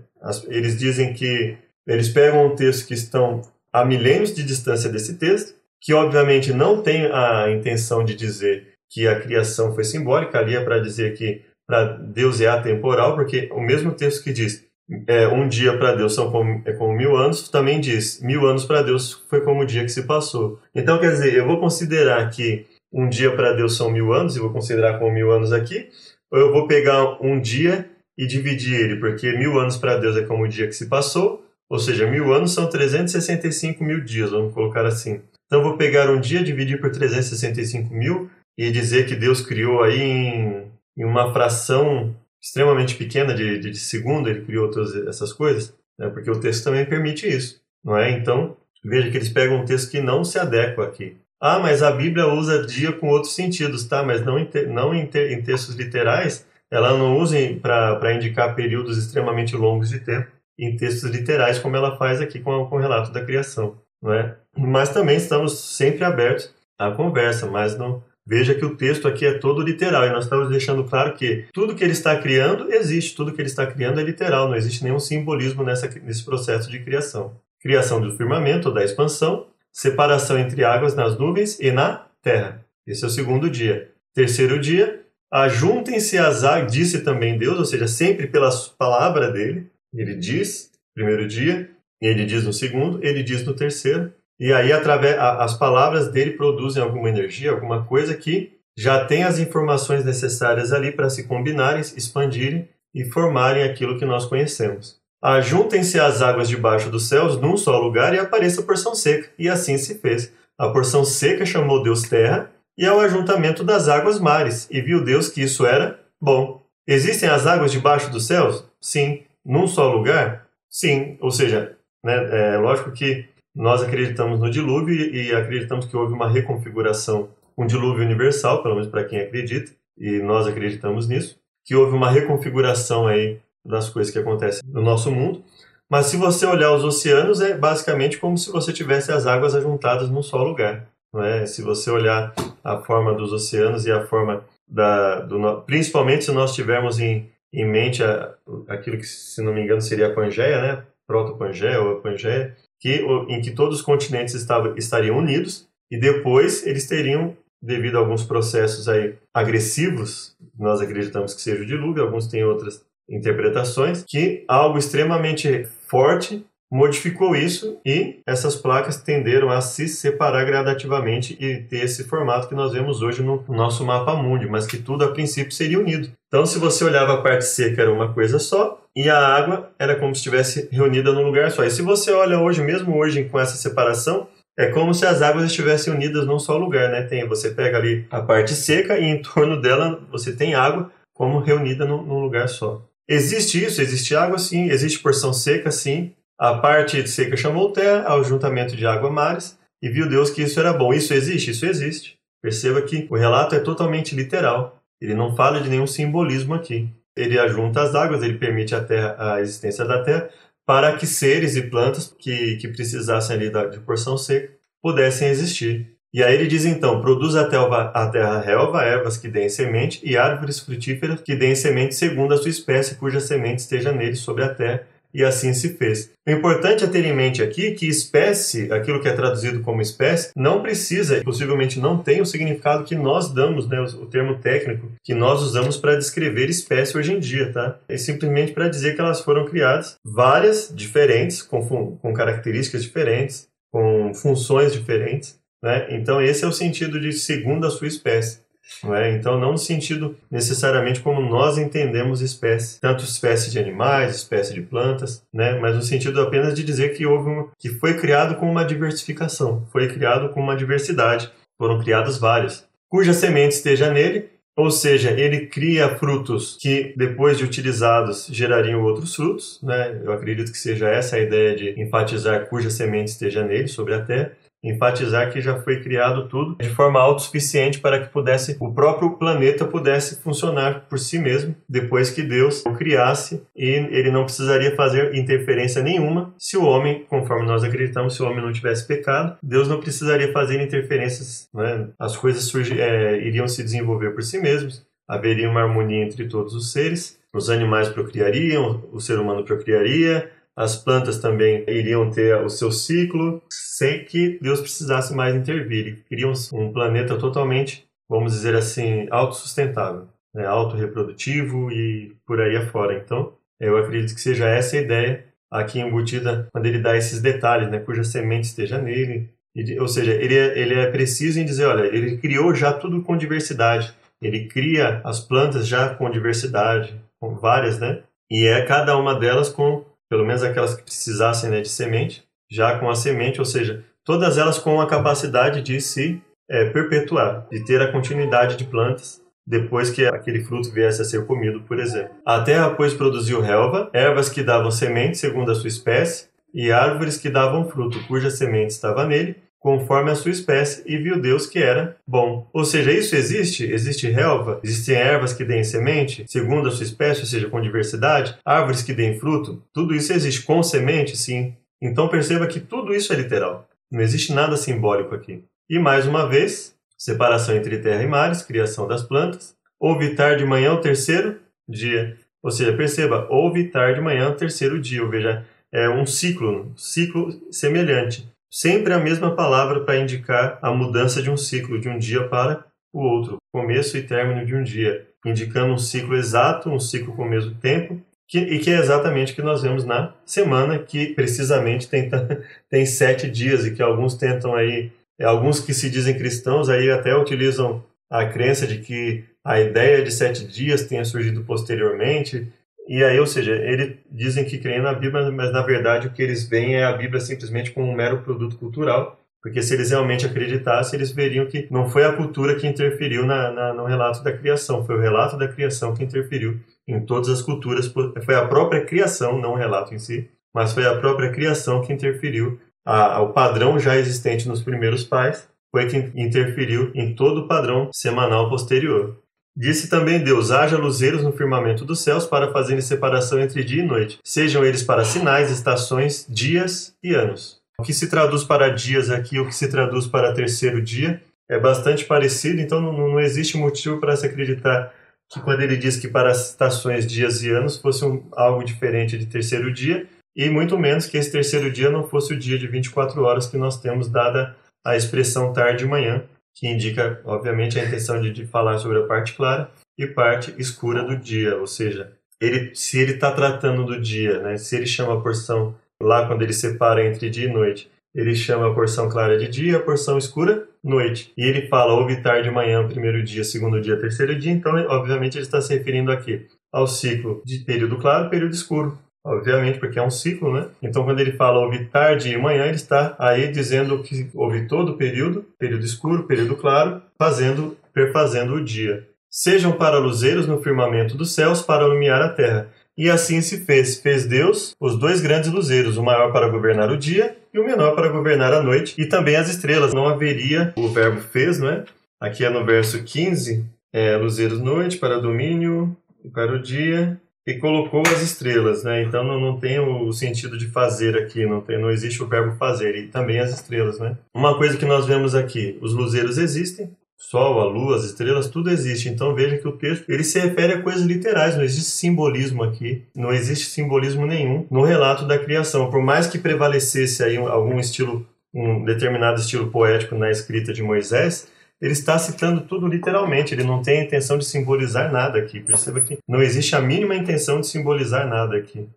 [0.48, 5.54] eles dizem que eles pegam um texto que estão a milênios de distância desse texto,
[5.80, 10.60] que obviamente não tem a intenção de dizer que a criação foi simbólica, ali é
[10.60, 14.64] para dizer que para Deus é atemporal, porque o mesmo texto que diz
[15.06, 18.64] é, um dia para Deus são como, é como mil anos, também diz mil anos
[18.64, 20.60] para Deus foi como o dia que se passou.
[20.74, 24.40] Então, quer dizer, eu vou considerar que um dia para Deus são mil anos, e
[24.40, 25.88] vou considerar como mil anos aqui,
[26.30, 30.22] ou eu vou pegar um dia e dividir ele, porque mil anos para Deus é
[30.22, 34.54] como o dia que se passou, ou seja, mil anos são 365 mil dias, vamos
[34.54, 35.20] colocar assim.
[35.46, 39.82] Então, eu vou pegar um dia, dividir por 365 mil e dizer que Deus criou
[39.82, 40.64] aí em,
[40.96, 46.08] em uma fração extremamente pequena de, de, de segundo, ele criou todas essas coisas, né?
[46.08, 48.10] porque o texto também permite isso, não é?
[48.10, 51.16] Então, veja que eles pegam um texto que não se adequa aqui.
[51.40, 54.02] Ah, mas a Bíblia usa dia com outros sentidos, tá?
[54.02, 58.98] Mas não em, não em, te, em textos literais, ela não usa para indicar períodos
[58.98, 63.12] extremamente longos de tempo em textos literais, como ela faz aqui com, com o relato
[63.12, 64.36] da criação, não é?
[64.56, 69.38] Mas também estamos sempre abertos à conversa, mas não, Veja que o texto aqui é
[69.38, 73.32] todo literal e nós estamos deixando claro que tudo que ele está criando existe, tudo
[73.32, 77.34] que ele está criando é literal, não existe nenhum simbolismo nessa, nesse processo de criação.
[77.58, 82.62] Criação do firmamento, da expansão, separação entre águas nas nuvens e na terra.
[82.86, 83.90] Esse é o segundo dia.
[84.14, 85.00] Terceiro dia,
[85.32, 89.68] ajuntem-se as águas, disse também Deus, ou seja, sempre pela palavra dele.
[89.94, 95.18] Ele diz, primeiro dia, ele diz no segundo, ele diz no terceiro, e aí, através,
[95.18, 100.92] as palavras dele produzem alguma energia, alguma coisa que já tem as informações necessárias ali
[100.92, 104.96] para se combinarem, expandirem e formarem aquilo que nós conhecemos.
[105.20, 109.28] Ajuntem-se as águas debaixo dos céus num só lugar e apareça a porção seca.
[109.36, 110.32] E assim se fez.
[110.56, 115.28] A porção seca chamou Deus terra e ao ajuntamento das águas mares, e viu Deus
[115.28, 116.62] que isso era bom.
[116.86, 118.64] Existem as águas debaixo dos céus?
[118.80, 119.24] Sim.
[119.44, 120.46] Num só lugar?
[120.70, 121.18] Sim.
[121.20, 126.30] Ou seja, né, é lógico que nós acreditamos no dilúvio e acreditamos que houve uma
[126.30, 131.92] reconfiguração, um dilúvio universal, pelo menos para quem acredita, e nós acreditamos nisso, que houve
[131.92, 135.42] uma reconfiguração aí das coisas que acontecem no nosso mundo.
[135.90, 140.08] Mas se você olhar os oceanos, é basicamente como se você tivesse as águas ajuntadas
[140.08, 140.86] num só lugar.
[141.12, 141.44] Não é?
[141.44, 146.54] Se você olhar a forma dos oceanos e a forma da, do, principalmente se nós
[146.54, 148.34] tivermos em, em mente a,
[148.68, 150.84] aquilo que, se não me engano, seria a Pangeia, né?
[151.08, 156.66] Proto-Pangeia ou a Pangeia, que, em que todos os continentes estavam, estariam unidos e depois
[156.66, 162.28] eles teriam, devido a alguns processos aí agressivos, nós acreditamos que seja o dilúvio, alguns
[162.28, 169.88] têm outras interpretações, que algo extremamente forte modificou isso e essas placas tenderam a se
[169.88, 174.66] separar gradativamente e ter esse formato que nós vemos hoje no nosso mapa mundi, mas
[174.66, 176.10] que tudo a princípio seria unido.
[176.28, 179.96] Então, se você olhava a parte seca era uma coisa só e a água era
[179.96, 181.64] como se estivesse reunida num lugar só.
[181.64, 184.28] E se você olha hoje, mesmo hoje com essa separação,
[184.58, 187.02] é como se as águas estivessem unidas num só lugar, né?
[187.02, 191.38] Tem, você pega ali a parte seca e em torno dela você tem água como
[191.38, 192.82] reunida num lugar só.
[193.08, 193.80] Existe isso?
[193.80, 194.38] Existe água?
[194.38, 194.68] Sim.
[194.68, 195.70] Existe porção seca?
[195.70, 196.12] Sim.
[196.38, 200.60] A parte seca chamou terra, ao juntamento de água mares, e viu Deus que isso
[200.60, 200.92] era bom.
[200.92, 201.50] Isso existe?
[201.50, 202.16] Isso existe.
[202.40, 204.80] Perceba que o relato é totalmente literal.
[205.00, 206.88] Ele não fala de nenhum simbolismo aqui.
[207.16, 210.28] Ele ajunta as águas, ele permite a, terra, a existência da terra
[210.64, 215.96] para que seres e plantas que, que precisassem ali de porção seca pudessem existir.
[216.12, 220.00] E aí ele diz então: produz a, telva, a terra relva, ervas que deem semente,
[220.02, 224.44] e árvores frutíferas que deem semente segundo a sua espécie, cuja semente esteja nele sobre
[224.44, 224.86] a terra.
[225.12, 226.10] E assim se fez.
[226.26, 230.30] O importante é ter em mente aqui que espécie, aquilo que é traduzido como espécie,
[230.36, 235.14] não precisa, possivelmente não tem o significado que nós damos, né, o termo técnico que
[235.14, 237.78] nós usamos para descrever espécie hoje em dia, tá?
[237.88, 244.12] É simplesmente para dizer que elas foram criadas várias diferentes, com, com características diferentes, com
[244.14, 245.88] funções diferentes, né?
[245.90, 248.40] Então, esse é o sentido de segundo a sua espécie.
[248.82, 249.12] Não é?
[249.12, 254.62] Então, não no sentido necessariamente como nós entendemos espécie, tanto espécie de animais, espécie de
[254.62, 255.58] plantas, né?
[255.58, 259.66] mas no sentido apenas de dizer que houve uma, que foi criado com uma diversificação,
[259.72, 265.46] foi criado com uma diversidade, foram criados vários, cuja semente esteja nele, ou seja, ele
[265.46, 270.00] cria frutos que depois de utilizados gerariam outros frutos, né?
[270.02, 274.02] Eu acredito que seja essa a ideia de enfatizar cuja semente esteja nele sobre a
[274.02, 279.16] terra enfatizar que já foi criado tudo de forma autossuficiente para que pudesse o próprio
[279.16, 284.74] planeta pudesse funcionar por si mesmo depois que Deus o criasse e ele não precisaria
[284.74, 289.36] fazer interferência nenhuma se o homem, conforme nós acreditamos, se o homem não tivesse pecado,
[289.42, 291.88] Deus não precisaria fazer interferências, né?
[291.98, 296.54] as coisas surgi, é, iriam se desenvolver por si mesmos, haveria uma harmonia entre todos
[296.54, 302.48] os seres, os animais procriariam, o ser humano procriaria, as plantas também iriam ter o
[302.48, 306.02] seu ciclo sem que Deus precisasse mais intervir.
[306.08, 310.44] Queriam um planeta totalmente, vamos dizer assim, autossustentável, né?
[310.46, 312.98] autorreprodutivo e por aí afora.
[312.98, 317.70] Então, eu acredito que seja essa a ideia aqui embutida quando ele dá esses detalhes,
[317.70, 317.78] né?
[317.78, 319.30] cuja semente esteja nele.
[319.78, 323.16] ou seja, ele é, ele é preciso em dizer, olha, ele criou já tudo com
[323.16, 323.94] diversidade.
[324.20, 328.02] Ele cria as plantas já com diversidade, com várias, né?
[328.28, 332.78] E é cada uma delas com pelo menos aquelas que precisassem né, de semente, já
[332.78, 337.64] com a semente, ou seja, todas elas com a capacidade de se é, perpetuar, de
[337.64, 342.14] ter a continuidade de plantas depois que aquele fruto viesse a ser comido, por exemplo.
[342.24, 347.16] A terra, pois, produziu relva, ervas que davam semente segundo a sua espécie, e árvores
[347.16, 351.58] que davam fruto, cuja semente estava nele, conforme a sua espécie, e viu Deus que
[351.58, 352.48] era bom.
[352.52, 353.64] Ou seja, isso existe?
[353.64, 354.60] Existe relva?
[354.62, 358.36] Existem ervas que deem semente, segundo a sua espécie, ou seja, com diversidade?
[358.44, 359.62] Árvores que deem fruto?
[359.72, 361.16] Tudo isso existe com semente?
[361.16, 361.54] Sim.
[361.80, 363.68] Então perceba que tudo isso é literal.
[363.90, 365.42] Não existe nada simbólico aqui.
[365.68, 369.54] E mais uma vez, separação entre terra e mares, criação das plantas.
[369.78, 372.16] Houve tarde de manhã o terceiro dia.
[372.42, 375.02] Ou seja, perceba, houve tarde de manhã o terceiro dia.
[375.02, 381.22] Ou veja, é um ciclo, ciclo semelhante sempre a mesma palavra para indicar a mudança
[381.22, 385.06] de um ciclo, de um dia para o outro, começo e término de um dia,
[385.24, 389.32] indicando um ciclo exato, um ciclo com o mesmo tempo, que, e que é exatamente
[389.32, 392.10] o que nós vemos na semana, que precisamente tem,
[392.68, 396.90] tem sete dias e que alguns tentam aí, é, alguns que se dizem cristãos aí
[396.90, 402.46] até utilizam a crença de que a ideia de sete dias tenha surgido posteriormente,
[402.88, 406.22] e aí, ou seja, eles dizem que creem na Bíblia, mas na verdade o que
[406.22, 409.18] eles veem é a Bíblia simplesmente como um mero produto cultural.
[409.42, 413.52] Porque se eles realmente acreditassem, eles veriam que não foi a cultura que interferiu na,
[413.52, 417.42] na, no relato da criação, foi o relato da criação que interferiu em todas as
[417.42, 417.86] culturas.
[418.24, 421.92] Foi a própria criação, não o relato em si, mas foi a própria criação que
[421.92, 422.58] interferiu.
[422.84, 427.90] A, o padrão já existente nos primeiros pais foi que interferiu em todo o padrão
[427.92, 429.18] semanal posterior.
[429.58, 433.86] Disse também Deus: haja luzeiros no firmamento dos céus para fazerem separação entre dia e
[433.86, 437.58] noite, sejam eles para sinais, estações, dias e anos.
[437.76, 441.58] O que se traduz para dias aqui, o que se traduz para terceiro dia, é
[441.58, 444.94] bastante parecido, então não, não existe motivo para se acreditar
[445.28, 449.26] que quando ele diz que para estações, dias e anos fosse um, algo diferente de
[449.26, 453.20] terceiro dia, e muito menos que esse terceiro dia não fosse o dia de 24
[453.22, 456.22] horas que nós temos dada a expressão tarde e manhã,
[456.58, 461.04] que indica, obviamente, a intenção de, de falar sobre a parte clara e parte escura
[461.04, 465.14] do dia, ou seja, ele, se ele está tratando do dia, né, se ele chama
[465.14, 469.38] a porção lá quando ele separa entre dia e noite, ele chama a porção clara
[469.38, 471.32] de dia, a porção escura noite.
[471.36, 474.52] E ele fala houve tarde, manhã, primeiro dia, segundo dia, terceiro dia.
[474.52, 479.78] Então, obviamente, ele está se referindo aqui ao ciclo de período claro, período escuro obviamente,
[479.78, 480.66] porque é um ciclo, né?
[480.82, 484.92] Então, quando ele fala houve tarde e manhã, ele está aí dizendo que houve todo
[484.92, 489.06] o período, período escuro, período claro, fazendo, perfazendo o dia.
[489.30, 494.00] Sejam para luzeiros no firmamento dos céus para iluminar a terra, E assim se fez.
[494.00, 497.94] Fez Deus os dois grandes luzeiros, o maior para governar o dia e o menor
[497.94, 499.94] para governar a noite, e também as estrelas.
[499.94, 501.84] Não haveria o verbo fez, não é?
[502.20, 507.54] Aqui é no verso 15, é, luzeiros noite para domínio e para o dia, e
[507.54, 509.02] colocou as estrelas, né?
[509.02, 512.54] Então não, não tem o sentido de fazer aqui, não, tem, não existe o verbo
[512.56, 514.18] fazer, e também as estrelas, né?
[514.34, 516.90] Uma coisa que nós vemos aqui, os luzeiros existem,
[517.20, 519.08] Sol, a lua, as estrelas, tudo existe.
[519.08, 523.02] Então veja que o texto ele se refere a coisas literais, não existe simbolismo aqui,
[523.12, 525.90] não existe simbolismo nenhum no relato da criação.
[525.90, 528.24] Por mais que prevalecesse aí algum estilo,
[528.54, 531.48] um determinado estilo poético na escrita de Moisés,
[531.80, 535.60] ele está citando tudo literalmente, ele não tem a intenção de simbolizar nada aqui.
[535.60, 538.88] Perceba que não existe a mínima intenção de simbolizar nada aqui.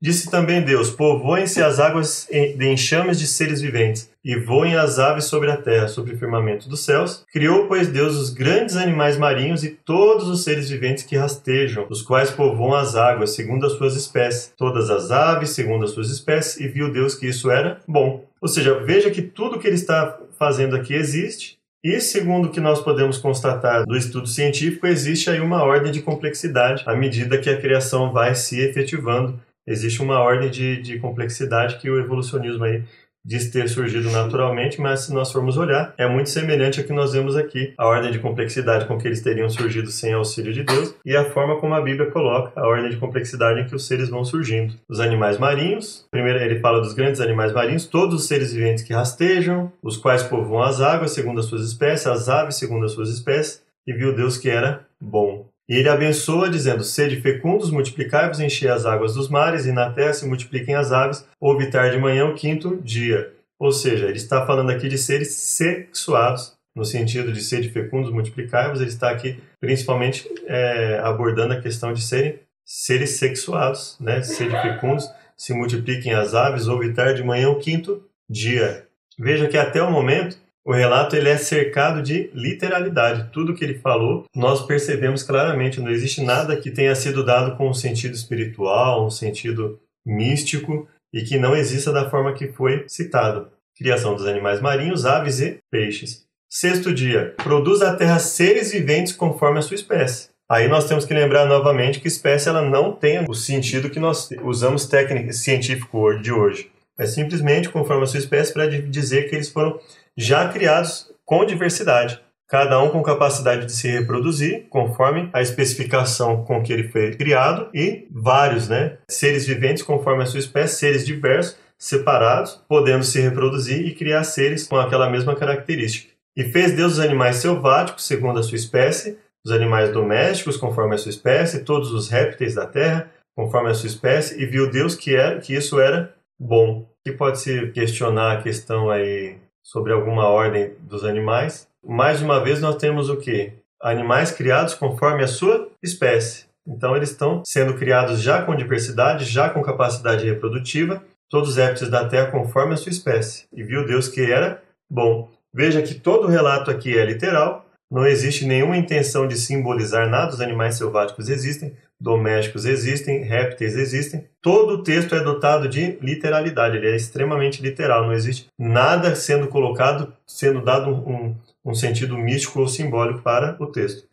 [0.00, 5.24] Disse também Deus: Povoem-se as águas de enxames de seres viventes, e voem as aves
[5.24, 7.24] sobre a terra, sobre o firmamento dos céus.
[7.32, 12.00] Criou, pois, Deus os grandes animais marinhos e todos os seres viventes que rastejam, os
[12.00, 14.52] quais povoam as águas, segundo as suas espécies.
[14.56, 18.24] Todas as aves, segundo as suas espécies, e viu Deus que isso era bom.
[18.40, 22.60] Ou seja, veja que tudo que ele está fazendo aqui existe, e segundo o que
[22.60, 27.48] nós podemos constatar do estudo científico, existe aí uma ordem de complexidade à medida que
[27.48, 29.40] a criação vai se efetivando.
[29.66, 32.82] Existe uma ordem de, de complexidade que o evolucionismo aí
[33.28, 37.12] diz ter surgido naturalmente, mas se nós formos olhar, é muito semelhante ao que nós
[37.12, 40.94] vemos aqui, a ordem de complexidade com que eles teriam surgido sem auxílio de Deus
[41.04, 44.08] e a forma como a Bíblia coloca a ordem de complexidade em que os seres
[44.08, 44.74] vão surgindo.
[44.88, 48.94] Os animais marinhos, primeiro ele fala dos grandes animais marinhos, todos os seres viventes que
[48.94, 53.10] rastejam, os quais povoam as águas segundo as suas espécies, as aves segundo as suas
[53.10, 55.46] espécies, e viu Deus que era bom.
[55.68, 60.14] E ele abençoa, dizendo: Sede fecundos, multiplicai-vos, enchei as águas dos mares, e na terra
[60.14, 63.34] se multipliquem as aves, houve tarde de manhã o quinto dia.
[63.58, 68.80] Ou seja, ele está falando aqui de seres sexuados, no sentido de sede fecundos, multiplicai-vos,
[68.80, 74.22] ele está aqui principalmente é, abordando a questão de serem seres sexuados, né?
[74.22, 78.86] Sede fecundos, se multipliquem as aves, houve tarde de manhã o quinto dia.
[79.18, 80.38] Veja que até o momento
[80.68, 83.30] o relato ele é cercado de literalidade.
[83.32, 85.80] Tudo que ele falou, nós percebemos claramente.
[85.80, 91.22] Não existe nada que tenha sido dado com um sentido espiritual, um sentido místico e
[91.22, 93.48] que não exista da forma que foi citado.
[93.78, 96.26] Criação dos animais marinhos, aves e peixes.
[96.50, 100.28] Sexto dia, produz a terra seres viventes conforme a sua espécie.
[100.50, 104.28] Aí nós temos que lembrar novamente que espécie ela não tem o sentido que nós
[104.42, 106.70] usamos técnico científico de hoje.
[106.98, 109.78] É simplesmente conforme a sua espécie para dizer que eles foram
[110.18, 116.60] já criados com diversidade, cada um com capacidade de se reproduzir conforme a especificação com
[116.60, 121.56] que ele foi criado e vários, né, seres viventes conforme a sua espécie, seres diversos,
[121.78, 126.12] separados, podendo se reproduzir e criar seres com aquela mesma característica.
[126.36, 129.16] E fez Deus os animais selváticos segundo a sua espécie,
[129.46, 133.86] os animais domésticos conforme a sua espécie, todos os répteis da terra conforme a sua
[133.86, 136.88] espécie, e viu Deus que era que isso era bom.
[137.06, 139.38] Que pode se questionar a questão aí
[139.68, 141.68] sobre alguma ordem dos animais.
[141.86, 143.52] Mais uma vez nós temos o que?
[143.82, 146.46] Animais criados conforme a sua espécie.
[146.66, 151.90] Então eles estão sendo criados já com diversidade, já com capacidade reprodutiva, todos os répteis
[151.90, 153.44] da terra conforme a sua espécie.
[153.52, 155.28] E viu Deus que era bom.
[155.52, 160.32] Veja que todo o relato aqui é literal, não existe nenhuma intenção de simbolizar nada,
[160.32, 164.24] os animais selváticos existem, domésticos existem, répteis existem.
[164.40, 169.48] Todo o texto é dotado de literalidade, ele é extremamente literal, não existe nada sendo
[169.48, 171.34] colocado, sendo dado um,
[171.64, 174.08] um sentido místico ou simbólico para o texto.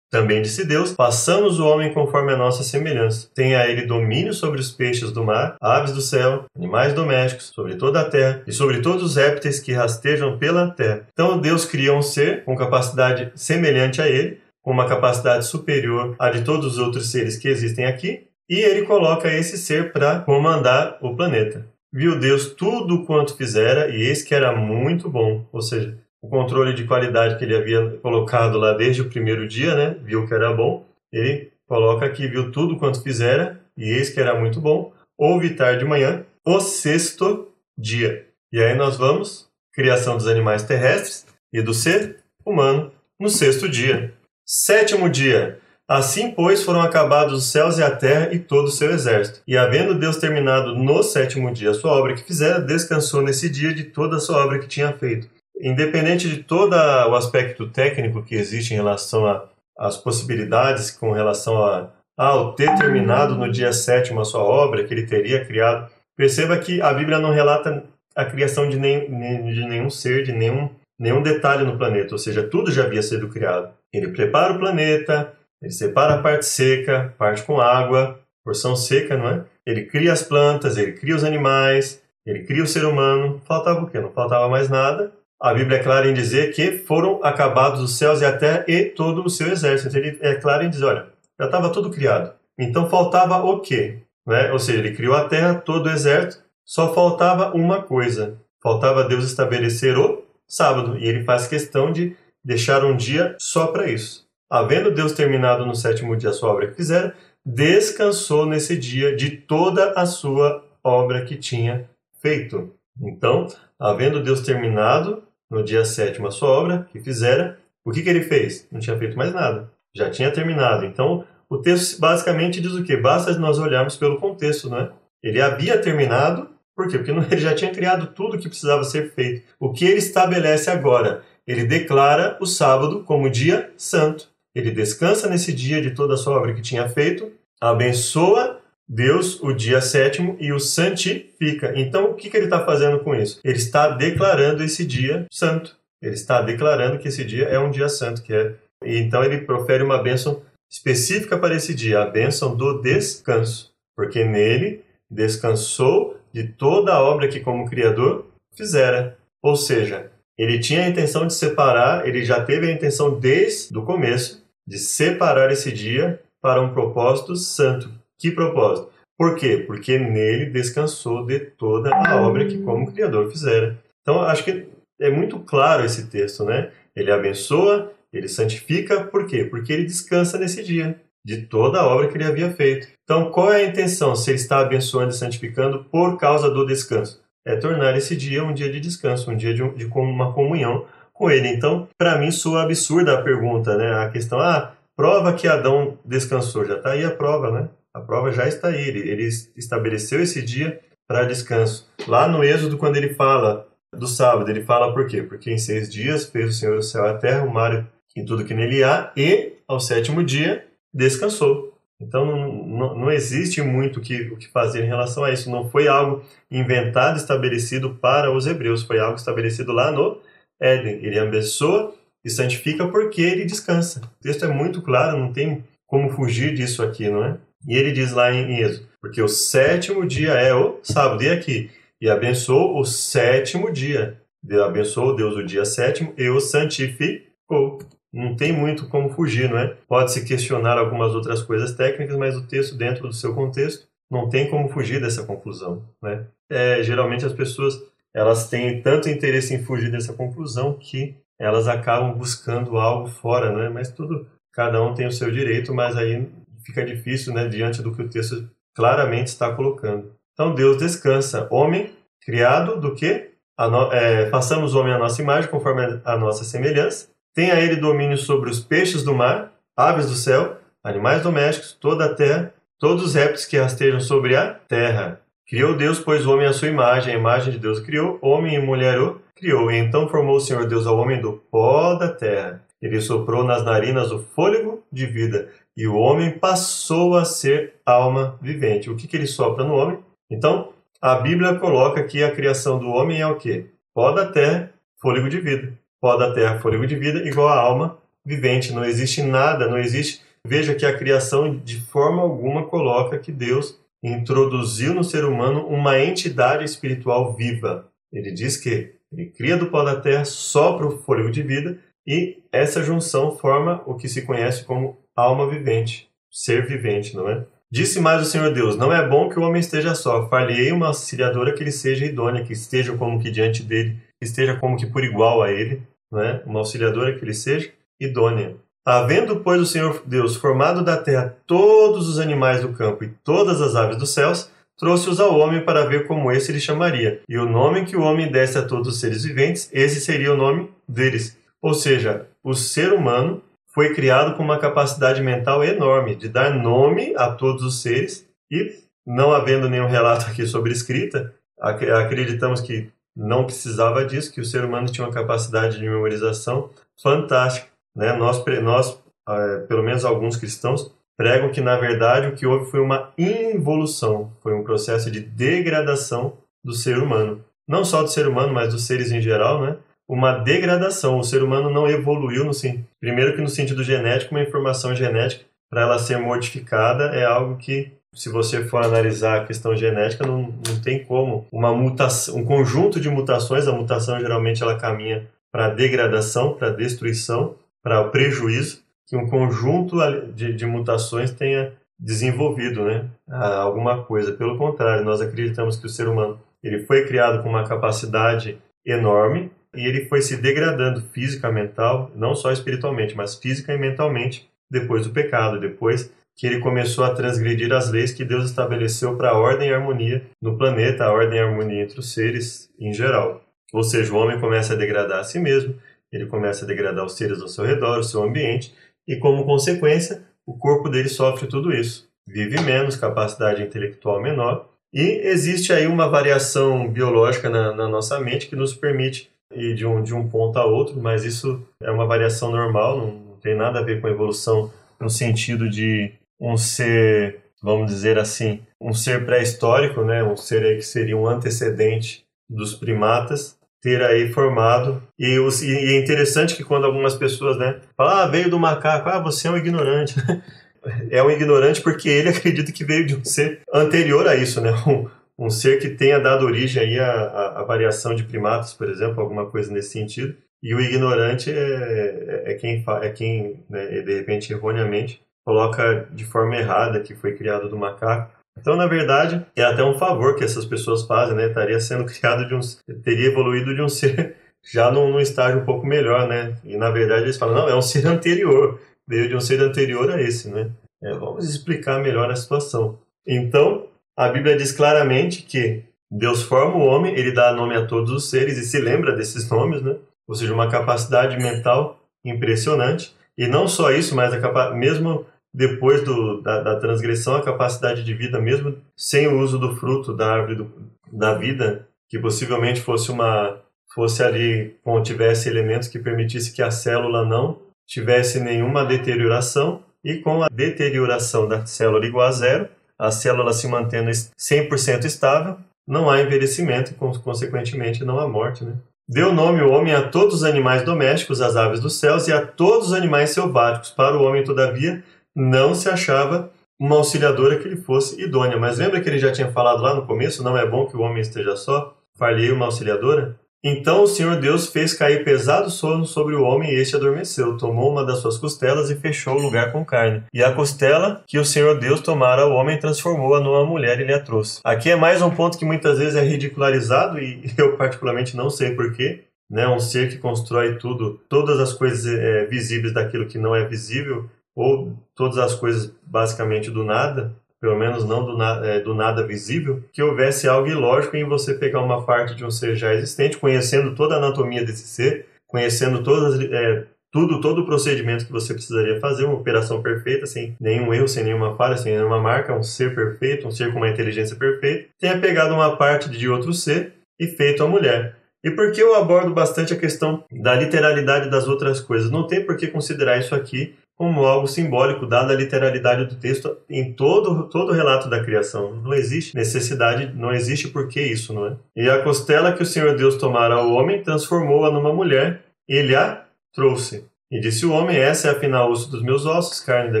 [0.10, 3.28] Também disse Deus: Passamos o homem conforme a nossa semelhança.
[3.34, 8.00] Tenha ele domínio sobre os peixes do mar, aves do céu, animais domésticos, sobre toda
[8.00, 11.06] a terra e sobre todos os répteis que rastejam pela terra.
[11.12, 14.40] Então Deus cria um ser com capacidade semelhante a ele,
[14.70, 19.32] uma capacidade superior à de todos os outros seres que existem aqui, e ele coloca
[19.32, 21.66] esse ser para comandar o planeta.
[21.92, 25.46] Viu Deus tudo quanto fizera, e eis que era muito bom.
[25.52, 29.74] Ou seja, o controle de qualidade que ele havia colocado lá desde o primeiro dia,
[29.74, 29.96] né?
[30.02, 30.84] Viu que era bom.
[31.12, 34.92] Ele coloca aqui, viu tudo quanto fizera, e eis que era muito bom.
[35.16, 38.26] Houve tarde de manhã, o sexto dia.
[38.52, 44.12] E aí nós vamos, criação dos animais terrestres e do ser humano no sexto dia.
[44.50, 45.58] Sétimo dia.
[45.86, 49.42] Assim, pois, foram acabados os céus e a terra e todo o seu exército.
[49.46, 53.74] E havendo Deus terminado no sétimo dia a sua obra que fizera, descansou nesse dia
[53.74, 55.28] de toda a sua obra que tinha feito.
[55.60, 61.90] Independente de todo o aspecto técnico que existe em relação às possibilidades com relação a,
[62.16, 66.80] ao ter terminado no dia sétimo a sua obra que ele teria criado, perceba que
[66.80, 67.84] a Bíblia não relata
[68.16, 69.10] a criação de, nem,
[69.52, 73.28] de nenhum ser, de nenhum, nenhum detalhe no planeta, ou seja, tudo já havia sido
[73.28, 73.76] criado.
[73.98, 79.28] Ele prepara o planeta, ele separa a parte seca, parte com água, porção seca, não
[79.28, 79.44] é?
[79.66, 83.40] Ele cria as plantas, ele cria os animais, ele cria o ser humano.
[83.44, 84.00] Faltava o quê?
[84.00, 85.12] Não faltava mais nada.
[85.40, 88.84] A Bíblia é clara em dizer que foram acabados os céus e a terra e
[88.84, 89.96] todo o seu exército.
[89.96, 91.06] Ele é claro em dizer, olha,
[91.38, 92.32] já estava tudo criado.
[92.58, 93.98] Então faltava o quê?
[94.26, 94.50] Né?
[94.52, 98.38] Ou seja, ele criou a terra, todo o exército, só faltava uma coisa.
[98.62, 100.98] Faltava Deus estabelecer o sábado.
[100.98, 102.16] E ele faz questão de
[102.48, 104.26] deixar um dia só para isso.
[104.50, 109.32] Havendo Deus terminado no sétimo dia a sua obra que fizera, descansou nesse dia de
[109.32, 111.86] toda a sua obra que tinha
[112.22, 112.72] feito.
[112.98, 118.08] Então, havendo Deus terminado no dia sétimo a sua obra que fizera, o que, que
[118.08, 118.66] ele fez?
[118.72, 119.70] Não tinha feito mais nada.
[119.94, 120.86] Já tinha terminado.
[120.86, 122.96] Então, o texto basicamente diz o quê?
[122.96, 124.90] Basta nós olharmos pelo contexto, né?
[125.22, 126.96] Ele havia terminado, por quê?
[126.96, 129.46] Porque ele já tinha criado tudo o que precisava ser feito.
[129.60, 131.22] O que ele estabelece agora?
[131.48, 134.28] Ele declara o sábado como dia santo.
[134.54, 139.52] Ele descansa nesse dia de toda a sua obra que tinha feito, abençoa Deus o
[139.52, 141.72] dia sétimo e o santifica.
[141.74, 143.40] Então, o que, que ele está fazendo com isso?
[143.42, 145.76] Ele está declarando esse dia santo.
[146.02, 148.54] Ele está declarando que esse dia é um dia santo, que é.
[148.84, 154.24] E então ele profere uma bênção específica para esse dia, a bênção do descanso, porque
[154.24, 159.18] nele descansou de toda a obra que como criador fizera.
[159.42, 163.82] Ou seja, ele tinha a intenção de separar, ele já teve a intenção desde o
[163.82, 167.90] começo de separar esse dia para um propósito santo.
[168.18, 168.90] Que propósito?
[169.18, 169.64] Por quê?
[169.66, 173.76] Porque nele descansou de toda a obra que como Criador fizera.
[174.00, 174.68] Então, acho que
[175.00, 176.70] é muito claro esse texto, né?
[176.94, 179.44] Ele abençoa, ele santifica, por quê?
[179.44, 182.88] Porque ele descansa nesse dia de toda a obra que ele havia feito.
[183.02, 187.20] Então, qual é a intenção se ele está abençoando e santificando por causa do descanso?
[187.48, 190.84] É tornar esse dia um dia de descanso, um dia de, de uma comunhão
[191.14, 191.48] com ele.
[191.48, 194.04] Então, para mim, soa absurda a pergunta, né?
[194.04, 196.66] A questão, ah, prova que Adão descansou.
[196.66, 197.68] Já está aí a prova, né?
[197.94, 198.88] A prova já está aí.
[198.88, 200.78] Ele, ele estabeleceu esse dia
[201.08, 201.88] para descanso.
[202.06, 205.22] Lá no Êxodo, quando ele fala do sábado, ele fala por quê?
[205.22, 208.24] Porque em seis dias fez o Senhor o céu e a terra, o mar e
[208.24, 211.77] tudo que nele há, e ao sétimo dia descansou.
[212.00, 215.50] Então não, não, existe muito que, o que fazer em relação a isso.
[215.50, 220.20] Não foi algo inventado, estabelecido para os hebreus, foi algo estabelecido lá no
[220.60, 221.04] Éden.
[221.04, 221.94] Ele abençoa
[222.24, 224.00] e santifica porque ele descansa.
[224.00, 227.38] O texto é muito claro, não tem como fugir disso aqui, não é?
[227.66, 231.70] E ele diz lá em Êxodo, porque o sétimo dia é o sábado, e aqui,
[232.00, 234.20] e abençoou o sétimo dia.
[234.42, 237.80] Deus abençoou Deus o dia sétimo e o santificou
[238.12, 239.76] não tem muito como fugir, não é?
[239.86, 244.48] Pode-se questionar algumas outras coisas técnicas, mas o texto, dentro do seu contexto, não tem
[244.48, 246.26] como fugir dessa conclusão, né?
[246.50, 247.78] É, geralmente as pessoas
[248.14, 253.68] elas têm tanto interesse em fugir dessa conclusão que elas acabam buscando algo fora, né?
[253.68, 256.26] Mas tudo, cada um tem o seu direito, mas aí
[256.64, 257.46] fica difícil, né?
[257.46, 260.12] Diante do que o texto claramente está colocando.
[260.32, 261.92] Então Deus descansa, homem
[262.22, 263.30] criado do que?
[263.58, 267.76] No, é, façamos o homem à nossa imagem, conforme a nossa semelhança, tem a ele
[267.76, 273.04] domínio sobre os peixes do mar, aves do céu, animais domésticos, toda a terra, todos
[273.04, 275.20] os répteis que rastejam sobre a terra.
[275.46, 278.58] Criou Deus, pois o homem à sua imagem, a imagem de Deus criou, homem e
[278.58, 279.70] mulher o criou.
[279.70, 282.60] E então formou o Senhor Deus ao homem do pó da terra.
[282.82, 288.36] Ele soprou nas narinas o fôlego de vida, e o homem passou a ser alma
[288.42, 288.90] vivente.
[288.90, 290.00] O que, que ele sopra no homem?
[290.28, 293.66] Então, a Bíblia coloca que a criação do homem é o quê?
[293.94, 297.98] Pó da terra, fôlego de vida pó da terra, fôlego de vida, igual a alma
[298.24, 298.72] vivente.
[298.72, 300.22] Não existe nada, não existe.
[300.46, 305.98] Veja que a criação de forma alguma coloca que Deus introduziu no ser humano uma
[305.98, 307.88] entidade espiritual viva.
[308.12, 312.42] Ele diz que ele cria do pó da terra, sopra o fôlego de vida e
[312.52, 317.44] essa junção forma o que se conhece como alma vivente, ser vivente, não é?
[317.70, 320.26] Disse mais o Senhor Deus: Não é bom que o homem esteja só.
[320.28, 324.56] Falhei uma auxiliadora que ele seja idônea, que esteja como que diante dele que esteja
[324.56, 325.82] como que por igual a ele,
[326.12, 326.42] né?
[326.44, 328.56] uma auxiliadora que ele seja idônea.
[328.86, 333.60] Havendo, pois, o Senhor Deus formado da terra todos os animais do campo e todas
[333.60, 337.20] as aves dos céus, trouxe-os ao homem para ver como esse lhe chamaria.
[337.28, 340.36] E o nome que o homem desse a todos os seres viventes, esse seria o
[340.36, 341.36] nome deles.
[341.60, 343.42] Ou seja, o ser humano
[343.74, 348.72] foi criado com uma capacidade mental enorme de dar nome a todos os seres e,
[349.06, 352.88] não havendo nenhum relato aqui sobre escrita, acreditamos que
[353.18, 356.70] não precisava disso, que o ser humano tinha uma capacidade de memorização
[357.02, 357.66] fantástica.
[357.96, 358.12] Né?
[358.12, 362.80] Nós, nós é, pelo menos alguns cristãos, pregam que, na verdade, o que houve foi
[362.80, 367.44] uma involução, foi um processo de degradação do ser humano.
[367.68, 369.76] Não só do ser humano, mas dos seres em geral, né?
[370.08, 371.18] Uma degradação.
[371.18, 372.52] O ser humano não evoluiu, no,
[373.00, 377.92] primeiro que no sentido genético, uma informação genética, para ela ser modificada, é algo que
[378.14, 382.98] se você for analisar a questão genética, não, não tem como uma mutação, um conjunto
[383.00, 389.16] de mutações, a mutação geralmente ela caminha para degradação, para destruição, para o prejuízo, que
[389.16, 389.96] um conjunto
[390.34, 394.32] de, de mutações tenha desenvolvido, né, alguma coisa.
[394.32, 399.50] Pelo contrário, nós acreditamos que o ser humano ele foi criado com uma capacidade enorme
[399.74, 405.06] e ele foi se degradando física, mental, não só espiritualmente, mas física e mentalmente depois
[405.06, 409.36] do pecado, depois que ele começou a transgredir as leis que Deus estabeleceu para a
[409.36, 413.42] ordem e harmonia no planeta, a ordem e harmonia entre os seres em geral.
[413.72, 415.74] Ou seja, o homem começa a degradar a si mesmo,
[416.12, 418.72] ele começa a degradar os seres ao seu redor, o seu ambiente,
[419.06, 422.08] e como consequência, o corpo dele sofre tudo isso.
[422.24, 428.46] Vive menos, capacidade intelectual menor, e existe aí uma variação biológica na, na nossa mente
[428.46, 432.06] que nos permite ir de um, de um ponto a outro, mas isso é uma
[432.06, 434.70] variação normal, não, não tem nada a ver com evolução
[435.00, 440.76] no sentido de um ser, vamos dizer assim, um ser pré-histórico, né, um ser aí
[440.76, 445.02] que seria um antecedente dos primatas, ter aí formado.
[445.18, 449.08] E, os, e é interessante que quando algumas pessoas, né, falam, ah, veio do macaco,
[449.08, 450.14] ah, você é um ignorante.
[451.10, 454.72] é um ignorante porque ele acredita que veio de um ser anterior a isso, né,
[454.86, 455.08] um,
[455.38, 459.20] um ser que tenha dado origem aí à, à, à variação de primatas, por exemplo,
[459.20, 460.36] alguma coisa nesse sentido.
[460.60, 466.26] E o ignorante é, é, é quem, é quem né, de repente, erroneamente, coloca de
[466.26, 468.30] forma errada que foi criado do macaco.
[468.60, 471.46] Então, na verdade, é até um favor que essas pessoas fazem, né?
[471.46, 472.60] Estaria sendo criado de um,
[473.02, 474.36] teria evoluído de um ser
[474.70, 476.54] já num, num estágio um pouco melhor, né?
[476.62, 480.10] E na verdade eles falam, não, é um ser anterior, veio de um ser anterior
[480.10, 480.70] a esse, né?
[481.02, 482.98] É, vamos explicar melhor a situação.
[483.26, 483.86] Então,
[484.18, 488.28] a Bíblia diz claramente que Deus forma o homem, ele dá nome a todos os
[488.28, 489.96] seres e se lembra desses nomes, né?
[490.28, 493.16] Ou seja, uma capacidade mental impressionante.
[493.38, 498.04] E não só isso, mas a capa mesmo depois do, da, da, transgressão, a capacidade
[498.04, 500.72] de vida, mesmo sem o uso do fruto da árvore do,
[501.12, 503.60] da vida, que possivelmente fosse uma
[503.94, 510.42] fosse ali, tivesse elementos que permitisse que a célula não tivesse nenhuma deterioração, e com
[510.42, 512.68] a deterioração da célula igual a zero,
[512.98, 518.64] a célula se mantendo 100% estável, não há envelhecimento e, consequentemente, não há morte.
[518.64, 518.74] Né?
[519.08, 522.46] Deu nome o homem a todos os animais domésticos, às aves dos céus e a
[522.46, 523.90] todos os animais selváticos.
[523.90, 525.02] Para o homem, todavia,
[525.38, 528.58] não se achava uma auxiliadora que lhe fosse idônea.
[528.58, 531.00] Mas lembra que ele já tinha falado lá no começo, não é bom que o
[531.00, 531.94] homem esteja só?
[532.16, 533.38] Falhei uma auxiliadora?
[533.62, 537.56] Então o Senhor Deus fez cair pesado sono sobre o homem e este adormeceu.
[537.56, 540.24] Tomou uma das suas costelas e fechou o lugar com carne.
[540.32, 544.14] E a costela que o Senhor Deus tomara ao homem transformou-a numa mulher e lhe
[544.14, 544.60] a trouxe.
[544.64, 548.74] Aqui é mais um ponto que muitas vezes é ridicularizado e eu particularmente não sei
[548.74, 549.24] porquê.
[549.50, 549.66] Né?
[549.66, 554.28] Um ser que constrói tudo, todas as coisas é, visíveis daquilo que não é visível,
[554.58, 559.24] ou todas as coisas basicamente do nada, pelo menos não do, na, é, do, nada
[559.24, 563.38] visível, que houvesse algo ilógico em você pegar uma parte de um ser já existente,
[563.38, 568.52] conhecendo toda a anatomia desse ser, conhecendo todas, é, tudo, todo o procedimento que você
[568.52, 572.62] precisaria fazer, uma operação perfeita, sem nenhum erro, sem nenhuma falha, sem nenhuma marca, um
[572.62, 576.94] ser perfeito, um ser com uma inteligência perfeita, tenha pegado uma parte de outro ser
[577.18, 578.16] e feito a mulher.
[578.42, 582.10] E por que eu abordo bastante a questão da literalidade das outras coisas?
[582.10, 586.56] Não tem por que considerar isso aqui como algo simbólico, dada a literalidade do texto
[586.70, 588.76] em todo, todo o relato da criação.
[588.76, 591.56] Não existe necessidade, não existe por que isso, não é?
[591.74, 595.96] E a costela que o Senhor Deus tomara ao homem, transformou-a numa mulher, e ele
[595.96, 596.24] a
[596.54, 597.04] trouxe.
[597.30, 600.00] E disse o homem, essa é afinal osso dos meus ossos, carne da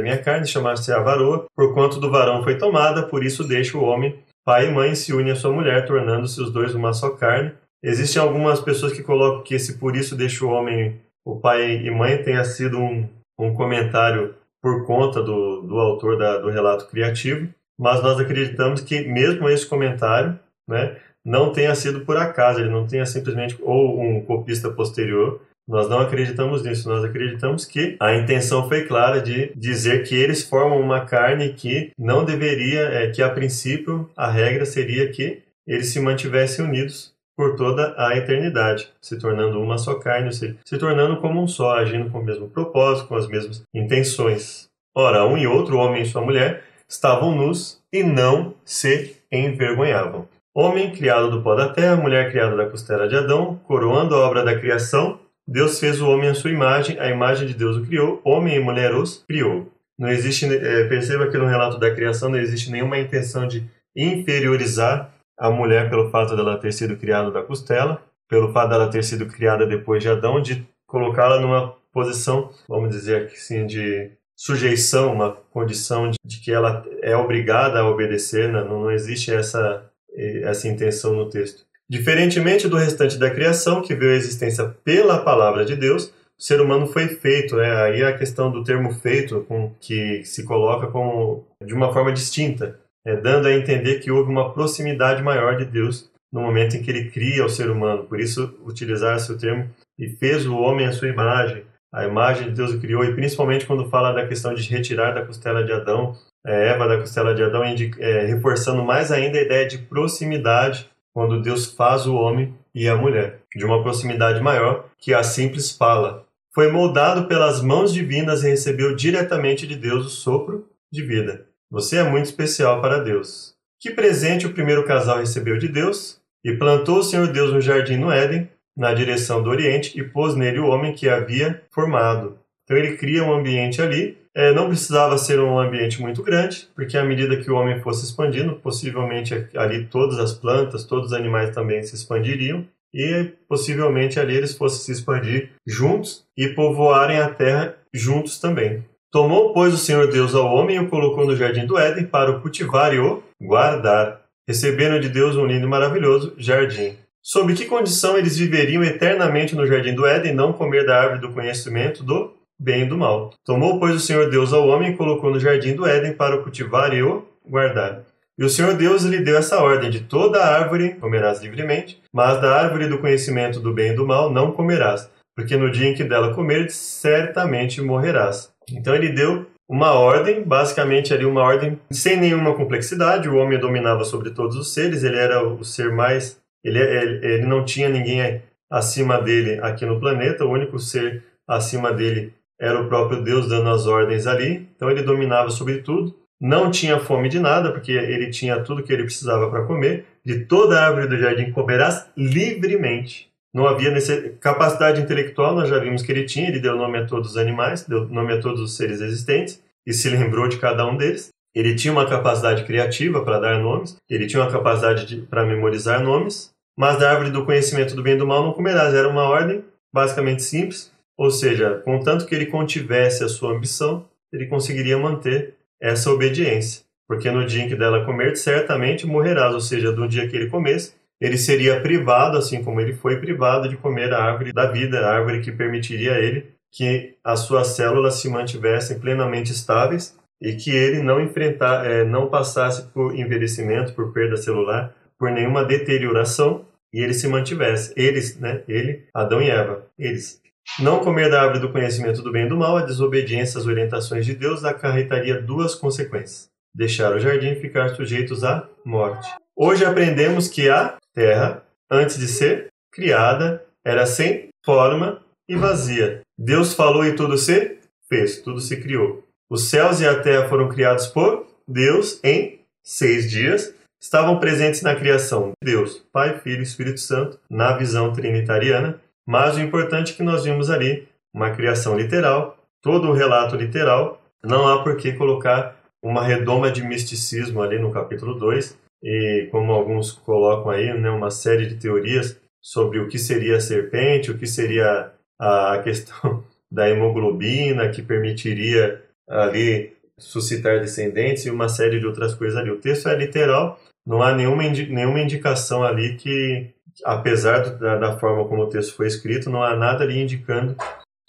[0.00, 4.16] minha carne, chamar-se a varoa, porquanto do varão foi tomada, por isso deixa o homem,
[4.44, 7.52] pai e mãe, se une à sua mulher, tornando-se os dois uma só carne.
[7.82, 11.90] Existem algumas pessoas que colocam que esse por isso deixa o homem, o pai e
[11.90, 13.06] mãe, tenha sido um,
[13.38, 19.02] um comentário por conta do, do autor da, do relato criativo, mas nós acreditamos que
[19.02, 24.20] mesmo esse comentário né, não tenha sido por acaso, ele não tenha simplesmente ou um
[24.24, 25.40] copista posterior.
[25.66, 30.42] Nós não acreditamos nisso, nós acreditamos que a intenção foi clara de dizer que eles
[30.42, 35.92] formam uma carne que não deveria, é, que a princípio a regra seria que eles
[35.92, 40.76] se mantivessem unidos por toda a eternidade, se tornando uma só carne, ou seja, se
[40.76, 44.68] tornando como um só, agindo com o mesmo propósito, com as mesmas intenções.
[44.92, 50.26] Ora, um e outro, homem e sua mulher, estavam nus e não se envergonhavam.
[50.52, 54.42] Homem criado do pó da terra, mulher criada da costela de Adão, coroando a obra
[54.42, 58.20] da criação, Deus fez o homem à sua imagem, a imagem de Deus o criou,
[58.24, 59.70] homem e mulher os criou.
[59.96, 63.64] Não existe, é, perceba que no relato da criação não existe nenhuma intenção de
[63.96, 69.04] inferiorizar a mulher pelo fato dela ter sido criada da costela, pelo fato dela ter
[69.04, 75.32] sido criada depois de Adão, de colocá-la numa posição, vamos dizer assim, de sujeição, uma
[75.50, 78.62] condição de, de que ela é obrigada a obedecer, né?
[78.62, 81.66] não, não existe essa, essa intenção no texto.
[81.90, 86.60] Diferentemente do restante da criação, que veio a existência pela palavra de Deus, o ser
[86.60, 87.82] humano foi feito, né?
[87.82, 92.78] Aí a questão do termo feito, com, que se coloca como de uma forma distinta,
[93.08, 93.16] né?
[93.16, 97.10] dando a entender que houve uma proximidade maior de Deus no momento em que ele
[97.10, 98.04] cria o ser humano.
[98.04, 101.64] Por isso, utilizar-se o termo e fez o homem à sua imagem.
[101.90, 105.24] A imagem de Deus o criou, e principalmente quando fala da questão de retirar da
[105.24, 106.14] costela de Adão,
[106.46, 111.40] é, Eva da costela de Adão, é, reforçando mais ainda a ideia de proximidade quando
[111.40, 116.26] Deus faz o homem e a mulher, de uma proximidade maior que a simples fala.
[116.54, 121.47] Foi moldado pelas mãos divinas e recebeu diretamente de Deus o sopro de vida.
[121.70, 123.54] Você é muito especial para Deus.
[123.78, 126.18] Que presente o primeiro casal recebeu de Deus?
[126.42, 130.34] E plantou o Senhor Deus um jardim no Éden, na direção do Oriente, e pôs
[130.34, 132.38] nele o homem que havia formado.
[132.64, 134.16] Então ele cria um ambiente ali.
[134.34, 138.04] É, não precisava ser um ambiente muito grande, porque à medida que o homem fosse
[138.04, 142.64] expandindo, possivelmente ali todas as plantas, todos os animais também se expandiriam
[142.94, 148.84] e possivelmente ali eles fossem se expandir juntos e povoarem a terra juntos também.
[149.10, 152.30] Tomou, pois, o Senhor Deus ao homem e o colocou no jardim do Éden para
[152.30, 156.94] o cultivar e o guardar, recebendo de Deus um lindo e maravilhoso jardim.
[157.22, 161.32] Sob que condição eles viveriam eternamente no jardim do Éden, não comer da árvore do
[161.32, 163.32] conhecimento do bem e do mal?
[163.46, 166.42] Tomou, pois, o Senhor Deus ao homem e colocou no jardim do Éden para o
[166.42, 168.02] cultivar e o guardar.
[168.38, 172.54] E o Senhor Deus lhe deu essa ordem: de toda árvore comerás livremente, mas da
[172.54, 176.04] árvore do conhecimento do bem e do mal não comerás, porque no dia em que
[176.04, 178.52] dela comeres, certamente morrerás.
[178.72, 183.28] Então ele deu uma ordem, basicamente ali uma ordem sem nenhuma complexidade.
[183.28, 186.40] O homem dominava sobre todos os seres, ele era o ser mais.
[186.64, 191.92] Ele, ele, ele não tinha ninguém acima dele aqui no planeta, o único ser acima
[191.92, 194.68] dele era o próprio Deus dando as ordens ali.
[194.74, 196.14] Então ele dominava sobre tudo.
[196.40, 200.04] Não tinha fome de nada, porque ele tinha tudo que ele precisava para comer.
[200.24, 204.30] De toda a árvore do jardim comerás livremente não havia nesse...
[204.40, 207.84] capacidade intelectual, nós já vimos que ele tinha, ele deu nome a todos os animais,
[207.84, 211.30] deu nome a todos os seres existentes e se lembrou de cada um deles.
[211.54, 216.52] Ele tinha uma capacidade criativa para dar nomes, ele tinha uma capacidade para memorizar nomes,
[216.76, 218.94] mas da árvore do conhecimento do bem e do mal não comerás.
[218.94, 224.46] Era uma ordem basicamente simples, ou seja, contanto que ele contivesse a sua ambição, ele
[224.46, 226.82] conseguiria manter essa obediência.
[227.08, 230.50] Porque no dia em que dela comer, certamente morrerás, ou seja, do dia que ele
[230.50, 235.00] comesse, ele seria privado, assim como ele foi privado, de comer a árvore da vida,
[235.00, 240.54] a árvore que permitiria a ele que as suas células se mantivessem plenamente estáveis e
[240.54, 246.64] que ele não enfrentar, é, não passasse por envelhecimento, por perda celular, por nenhuma deterioração
[246.92, 247.92] e ele se mantivesse.
[247.96, 248.62] Eles, né?
[248.68, 250.40] Ele, Adão e Eva, eles.
[250.78, 254.26] Não comer da árvore do conhecimento do bem e do mal, a desobediência às orientações
[254.26, 259.28] de Deus acarretaria duas consequências: deixar o jardim e ficar sujeitos à morte.
[259.56, 266.20] Hoje aprendemos que a terra, antes de ser criada, era sem forma e vazia.
[266.38, 267.78] Deus falou e tudo se
[268.08, 269.24] fez, tudo se criou.
[269.50, 273.74] Os céus e a terra foram criados por Deus em seis dias.
[274.00, 279.00] Estavam presentes na criação de Deus, Pai, Filho e Espírito Santo, na visão trinitariana.
[279.26, 284.22] Mas o importante é que nós vimos ali uma criação literal, todo o relato literal.
[284.42, 289.72] Não há por que colocar uma redoma de misticismo ali no capítulo 2, e como
[289.72, 294.38] alguns colocam aí, né, uma série de teorias sobre o que seria a serpente, o
[294.38, 302.06] que seria a questão da hemoglobina que permitiria ali suscitar descendentes e uma série de
[302.06, 302.70] outras coisas ali.
[302.70, 306.70] O texto é literal, não há nenhuma, indi nenhuma indicação ali que,
[307.04, 310.76] apesar do, da, da, forma como o texto foi escrito, não há nada ali indicando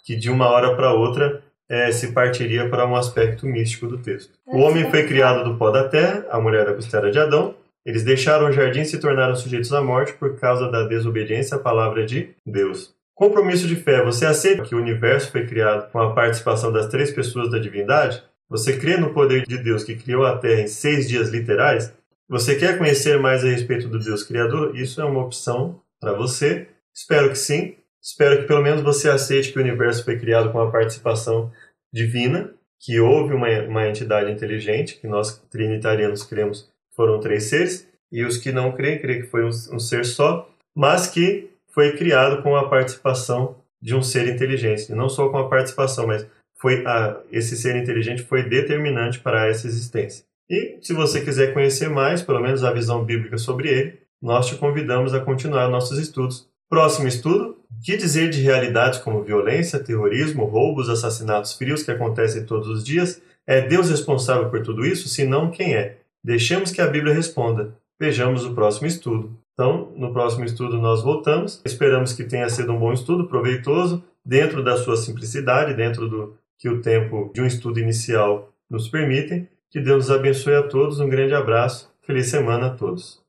[0.04, 4.32] que de uma hora para outra é, se partiria para um aspecto místico do texto.
[4.46, 7.54] O homem foi criado do pó da terra, a mulher da costela de Adão,
[7.84, 11.60] eles deixaram o jardim e se tornaram sujeitos à morte por causa da desobediência à
[11.60, 12.94] palavra de Deus.
[13.14, 14.02] Compromisso de fé.
[14.02, 18.22] Você aceita que o universo foi criado com a participação das três pessoas da divindade?
[18.48, 21.92] Você crê no poder de Deus que criou a Terra em seis dias literais?
[22.28, 24.76] Você quer conhecer mais a respeito do Deus Criador?
[24.76, 26.68] Isso é uma opção para você.
[26.94, 27.76] Espero que sim.
[28.02, 31.52] Espero que pelo menos você aceite que o universo foi criado com a participação
[31.92, 32.50] divina,
[32.80, 36.70] que houve uma, uma entidade inteligente, que nós trinitarianos cremos
[37.00, 40.50] foram três seres, e os que não creem, creem que foi um, um ser só,
[40.76, 44.90] mas que foi criado com a participação de um ser inteligente.
[44.90, 46.26] E não só com a participação, mas
[46.60, 50.24] foi a, esse ser inteligente foi determinante para essa existência.
[50.50, 54.56] E se você quiser conhecer mais, pelo menos a visão bíblica sobre ele, nós te
[54.56, 60.88] convidamos a continuar nossos estudos Próximo estudo: que dizer de realidades como violência, terrorismo, roubos,
[60.88, 63.20] assassinatos frios que acontecem todos os dias?
[63.44, 65.08] É Deus responsável por tudo isso?
[65.08, 65.98] Se não, quem é?
[66.22, 67.76] Deixemos que a Bíblia responda.
[67.98, 69.36] Vejamos o próximo estudo.
[69.52, 71.60] Então, no próximo estudo nós voltamos.
[71.64, 76.68] Esperamos que tenha sido um bom estudo, proveitoso, dentro da sua simplicidade, dentro do que
[76.68, 79.48] o tempo de um estudo inicial nos permite.
[79.70, 81.00] Que Deus nos abençoe a todos.
[81.00, 81.90] Um grande abraço.
[82.02, 83.20] Feliz semana a todos.